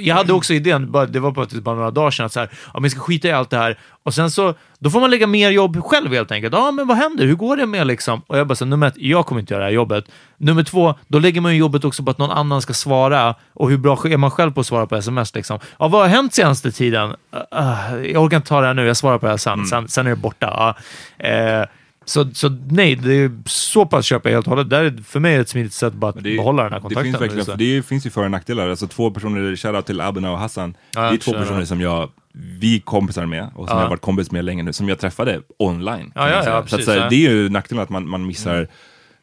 [0.00, 2.48] Jag hade också idén, bara- det var bara, bara några dagar sedan, att så här,
[2.74, 3.78] men jag ska skita i allt det här.
[4.02, 6.54] Och sen så, då får man lägga mer jobb själv helt enkelt.
[6.54, 7.26] Ja, men vad händer?
[7.26, 8.22] Hur går det med liksom?
[8.26, 10.04] Och jag bara, så, nummer ett, jag kommer inte göra det här jobbet.
[10.36, 13.34] Nummer två, då lägger man ju jobbet också på att någon annan ska svara.
[13.52, 15.58] Och hur bra är man själv på att svara på sms liksom?
[15.78, 17.08] Ja, vad har hänt senaste tiden?
[17.10, 19.66] Uh, uh, jag orkar inte ta det här nu, jag svarar på det här sen.
[19.66, 20.74] Sen, sen är det borta.
[21.18, 21.28] Ja.
[21.28, 21.66] Eh,
[22.04, 24.70] så, så nej, det är så pass köper jag helt och hållet.
[24.70, 27.12] Det är för mig ett smidigt sätt bara att det behålla den här kontakten.
[27.12, 28.68] Det finns verkligen, det finns ju för och nackdelar.
[28.68, 30.76] Alltså två personer, shoutout till Abena och Hassan.
[30.94, 33.82] Ja, det är två personer som jag, vi kompisar med och som Ja.
[33.82, 36.12] jag har varit kompis med länge nu, som jag träffade online.
[36.14, 37.08] Ja, ja, ja, så att, precis, så här, ja.
[37.08, 38.68] Det är ju nackdelen att man, man missar,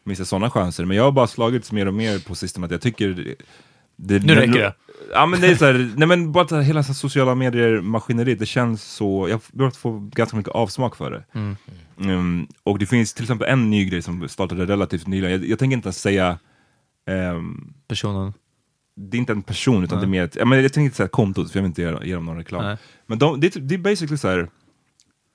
[0.03, 0.85] missar sådana chanser.
[0.85, 3.35] Men jag har bara slagits mer och mer på sistone att jag tycker
[3.95, 4.73] det, Nu räcker det.
[5.13, 7.81] Ja men det är så här, nej men bara att hela så här sociala medier
[7.81, 11.23] maskineriet, det känns så, jag har börjat få ganska mycket avsmak för det.
[12.03, 15.59] Mm, och det finns till exempel en ny grej som startade relativt nyligen, jag, jag
[15.59, 16.39] tänker inte ens säga
[17.07, 18.33] ehm, Personen.
[18.99, 20.97] Det är inte en person utan det är mer ett, ja, men jag tänker inte
[20.97, 22.63] säga kontot för jag vill inte ge, ge dem någon reklam.
[22.63, 22.77] Nej.
[23.05, 24.49] Men de, det, är typ- det är basically så här,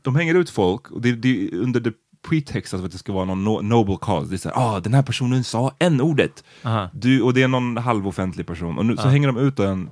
[0.02, 1.90] de hänger ut folk och det, det under the
[2.28, 4.30] pretext av att det ska vara någon no, noble cause.
[4.30, 6.44] Det är så här, ah, den här personen sa n-ordet.
[6.62, 6.90] Aha.
[6.92, 8.78] Du, och det är någon halvoffentlig person.
[8.78, 9.90] Och nu, så hänger de ut den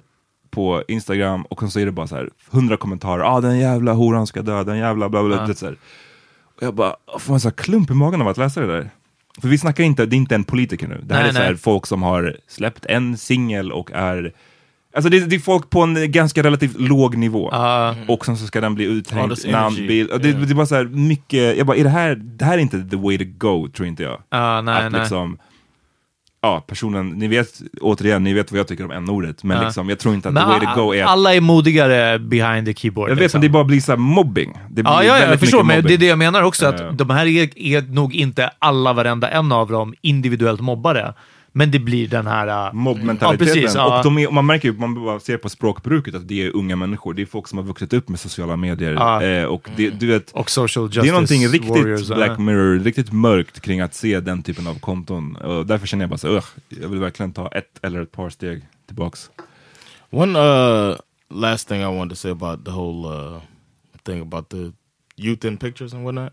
[0.51, 4.27] på Instagram och så är det bara så här, hundra kommentarer, ah den jävla horan
[4.27, 5.37] ska dö, den jävla bla bla.
[5.37, 5.47] bla.
[5.47, 5.77] Det så här.
[6.57, 8.91] Och jag bara, får man så klump i magen av att läsa det där?
[9.41, 11.01] För vi snackar inte, det är inte en politiker nu.
[11.03, 14.33] Det här Nej, är så här, folk som har släppt en singel och är
[14.95, 17.49] Alltså det, det är folk på en ganska relativt låg nivå.
[17.53, 17.95] Ja.
[18.09, 20.11] Och sen så ska den bli uthängd, namnbild.
[20.11, 20.41] Och det, Yeah.
[20.41, 22.83] det är bara så här mycket, jag bara, är det här, det här är inte
[22.91, 24.23] the way to go, tror inte jag.
[24.31, 25.01] Ja, nej, att nej.
[25.01, 25.39] liksom,
[26.45, 29.65] ja personen, ni vet, återigen, ni vet vad jag tycker om n-ordet, men Ja.
[29.65, 32.67] liksom, jag tror inte att Men the way to go är alla är modigare behind
[32.67, 33.11] the keyboard.
[33.11, 33.39] jag vet, liksom.
[33.41, 34.53] men det bara blir så här mobbing.
[34.71, 36.81] Det blir Ja, ja, ja, jag förstår, men det är det jag menar också, att
[36.81, 36.91] Ja.
[36.91, 41.15] de här är, är nog inte alla, varenda en av dem, individuellt mobbare.
[41.55, 42.67] Men det blir den här...
[42.69, 43.47] äh, Mobbmentaliteten.
[43.49, 43.99] Ja, precis, ja.
[43.99, 46.77] Och de är, man märker ju, man bara ser på språkbruket att det är unga
[46.77, 47.15] människor.
[47.15, 49.23] Det är folk som har vuxit upp med sociala medier.
[49.41, 52.09] Eh, och det, du vet, Och social justice det är någonting riktigt warriors.
[52.09, 55.37] Black Mirror, riktigt mörkt kring att se den typen av konton.
[55.37, 58.31] Och därför känner jag bara så, "Ugh, jag vill verkligen ta ett eller ett par
[58.31, 59.31] steg tillbaks.
[60.11, 60.97] One uh,
[61.31, 63.41] last thing I wanted to say about the whole uh,
[64.05, 64.73] thing about the
[65.17, 66.33] youth in pictures and whatnot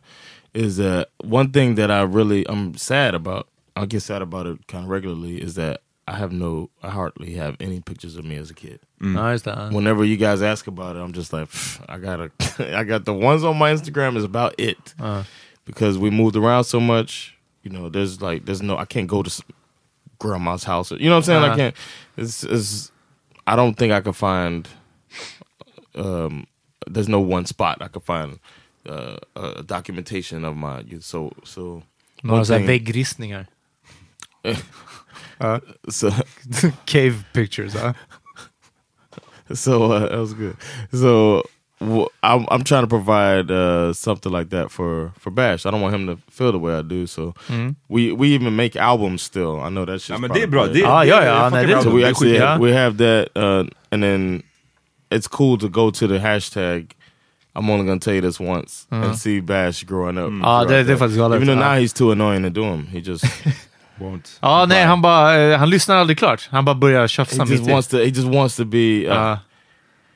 [0.53, 3.45] is that one thing that I really I'm sad about.
[3.81, 5.41] I get sad about it kind of regularly.
[5.41, 8.79] Is that I have no, I hardly have any pictures of me as a kid.
[9.01, 9.55] Ja, just det.
[9.55, 9.69] ja.
[9.71, 11.47] Whenever you guys ask about it, I'm just like,
[11.87, 12.31] I got a,
[12.79, 14.93] I got the ones on my Instagram is about it
[15.65, 17.35] because we moved around so much.
[17.63, 19.43] You know, there's like, there's no, I can't go to
[20.17, 20.91] grandma's house.
[20.91, 21.43] You know what I'm saying?
[21.43, 21.55] I Uh-huh.
[21.57, 21.75] can't.
[22.17, 22.91] It's, it's,
[23.45, 24.67] I don't think I could find.
[25.95, 26.45] Um,
[26.87, 28.39] there's no one spot I could find
[28.87, 31.03] uh, a documentation of my youth.
[31.03, 31.83] So, so
[32.23, 32.67] Några one så här thing-
[34.43, 35.61] väggristningar.
[35.89, 36.11] so
[36.85, 37.73] Cave pictures.
[37.75, 37.93] Ja.
[39.53, 40.55] so uh, that was good.
[40.91, 41.43] So
[41.79, 45.65] w- I'm I'm trying to provide uh, something like that for for Bash.
[45.65, 47.07] I don't want him to feel the way I do.
[47.07, 47.33] So
[47.89, 49.59] we we even make albums still.
[49.59, 50.67] I know that's just Ja men det är bra.
[50.67, 52.59] Det, Ja, det, ja, ja, det nej, det är so we actually skit- yeah.
[52.61, 54.43] we have that, uh, and then
[55.09, 56.93] it's cool to go to the hashtag.
[57.55, 60.31] I'm only gonna tell you this once and see Bash growing up.
[60.43, 61.35] Ja, det- throughout det är faktiskt galet.
[61.41, 62.87] Even though now he's too annoying to do him.
[62.87, 63.25] he just
[63.99, 64.39] won't.
[64.41, 66.47] ja, nej, han bara, eh, han lyssnar aldrig klart.
[66.51, 69.05] Han bara börjar he tjafsa just mitt wants to he just wants to be.
[69.07, 69.39] Uh, Ja.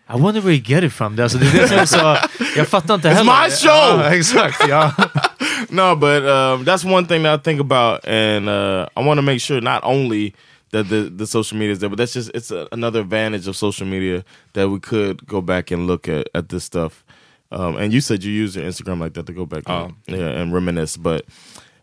[0.09, 1.19] I wonder where you get it from.
[1.19, 2.17] Alltså, det är det som är så...
[2.57, 3.43] Jag fattar inte It's heller.
[3.43, 3.99] my show!
[4.01, 4.91] Ja, exakt, ja.
[5.69, 9.21] no, but um, that's one thing that I think about, and uh, I want to
[9.21, 10.33] make sure not only
[10.71, 13.55] that the the social media is there, but that's just it's a, another advantage of
[13.55, 14.23] social media
[14.53, 17.03] that we could go back and look at at this stuff.
[17.51, 20.41] Um, and you said you use your Instagram like that to go back and, yeah,
[20.41, 21.21] and reminisce, but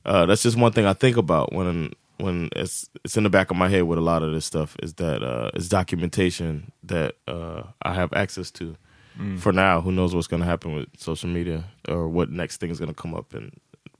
[0.04, 3.50] uh, that's just one thing I think about when when it's it's in the back
[3.50, 7.14] of my head with a lot of this stuff is that uh, is documentation that
[7.28, 8.76] uh, I have access to.
[9.38, 12.70] for now, who knows what's going to happen with social media or what next thing
[12.70, 13.52] is going to come up and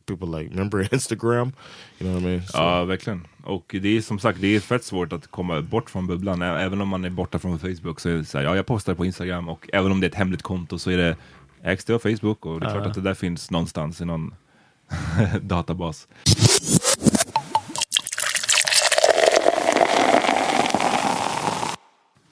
[0.07, 1.53] people like remember Instagram.
[1.99, 2.43] You know what I mean?
[2.47, 3.27] So, Ja, verkligen.
[3.45, 6.43] Och det är som sagt, det är fett svårt att komma bort från bubblan.
[6.43, 8.95] Även om man är borta från Facebook så är det så här, ja, jag postar
[8.95, 11.17] på Instagram och även om det är ett hemligt konto så är det
[11.63, 14.35] ägs det av Facebook och det är klart att det där finns någonstans i någon
[15.47, 16.07] databas.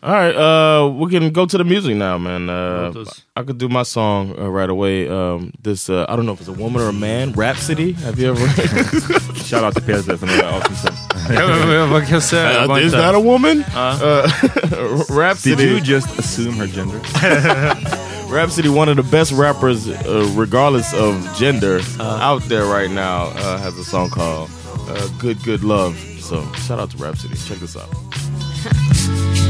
[0.00, 2.48] All right, uh, we can go to the music now, man.
[2.48, 2.92] Uh,
[3.34, 5.08] I could do my song uh, right away.
[5.08, 7.32] Um, this uh, I don't know if it's a woman or a man.
[7.32, 7.92] Rhapsody.
[7.92, 8.46] Have you ever?
[9.42, 10.94] Shoutout till Peter för några avsnitt sedan.
[11.34, 12.64] Ja, Vad kan jag säga?
[12.66, 13.64] Uh, is that a woman?
[13.74, 14.00] Uh.
[14.02, 15.56] Uh, Rhapsody.
[15.56, 17.00] Did you just assume her gender?
[18.28, 23.58] Rhapsody, one of the best rappers, uh, regardless of gender, out there right now, uh,
[23.58, 24.50] has a song called
[24.88, 27.36] uh, "Good Good Love." So shout out to Rhapsody.
[27.36, 27.88] Check this out.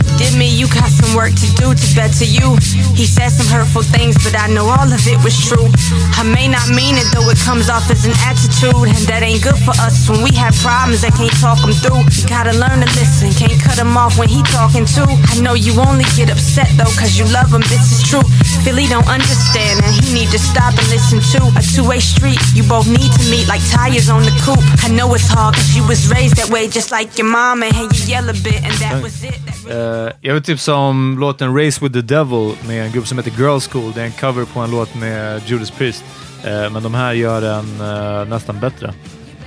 [0.18, 2.58] Did me, you got some work to do to better you.
[2.98, 5.70] He said some hurtful things, but I know all of it was true.
[6.18, 9.46] I may not mean it, though it comes off as an attitude, and that ain't
[9.46, 12.02] good for us when we have problems that can't talk them through.
[12.26, 15.06] Gotta learn to listen, can't cut him off when he talking too.
[15.06, 18.26] I know you only get upset though, cause you love him, this is true.
[18.66, 21.46] Philly don't understand, and he need to stop and listen to.
[21.54, 24.66] A two-way street, you both need to meet like tires on the coupe.
[24.82, 27.70] I know it's hard, cause you was raised that way, just like your mom, and
[27.70, 29.38] you yell a bit, and that was it.
[29.46, 33.18] That Eh, jag vill tipsa om låten Race with the Devil med en grupp som
[33.18, 33.92] heter Girls School.
[33.94, 36.04] Det är en cover på en låt med Judas Priest.
[36.46, 38.94] Uh, men de här gör den uh, eh, nästan bättre.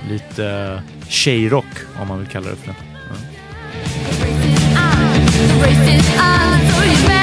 [0.08, 1.66] Lite uh, tjejrock,
[2.00, 2.74] om man vill kalla det för det.
[7.06, 7.21] Mm.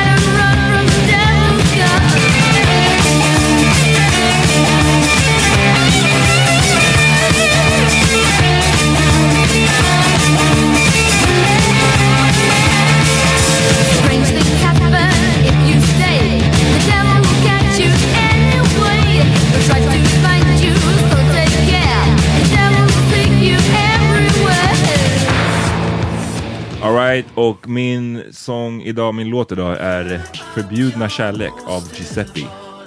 [27.09, 30.21] Alright, och min sång idag, min låt idag är
[30.53, 32.39] Förbjudna kärlek av Giuseppe.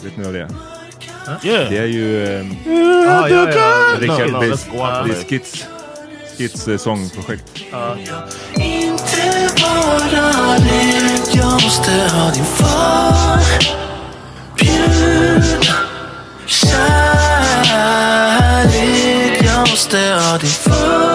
[0.05, 0.49] Vet ni vad det är?
[1.45, 1.71] Yeah.
[1.71, 2.57] Det är ju um,
[3.09, 3.95] Ah, ja, ja.
[3.99, 5.29] Rickard, no, det är it.
[5.29, 5.67] Skits,
[6.39, 7.45] Skits eh, sångprojekt.
[8.55, 13.07] Inte bara lek, jag måste ha din förbjudna
[16.47, 17.83] kärlek.
[19.45, 21.12] Jag måste ha din förbjudna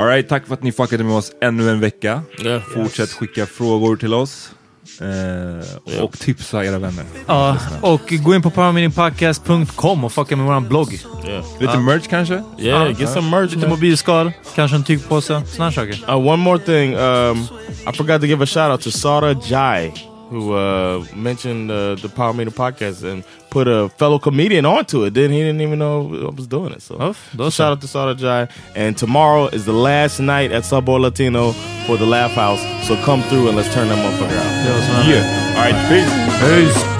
[0.00, 2.22] Alright, tack för att ni fuckade med oss ännu en vecka.
[2.38, 2.62] Yeah.
[2.74, 4.52] Fortsätt skicka frågor till oss.
[5.00, 7.04] Eh, och tipsa era vänner.
[7.26, 10.92] Ja, och gå in på powermeetingpodcast.com och fucka med våran blogg.
[11.26, 11.44] Yeah.
[11.60, 12.42] Lite merch kanske?
[12.58, 13.54] Yeah, get some merch.
[13.54, 16.10] Lite mobilskal, kanske en tygpåse, såna här saker.
[16.10, 16.94] Uh, one more thing.
[16.94, 17.46] Um,
[17.88, 19.92] I forgot to give a shout out to Sara Jai,
[20.30, 25.14] who uh, mentioned uh, the Power Meter podcast and put a fellow comedian onto it.
[25.14, 26.82] Then he didn't even know I was doing it.
[26.82, 28.48] So, Oh, so shout out to Sara Jai.
[28.76, 31.52] And tomorrow is the last night at Subway Latino
[31.86, 32.60] for the Laugh House.
[32.86, 34.64] So come through and let's turn that motherfucker out.
[34.64, 35.56] Det var som en- Yeah.
[35.56, 36.10] Alright, peace!
[36.40, 36.99] Peace!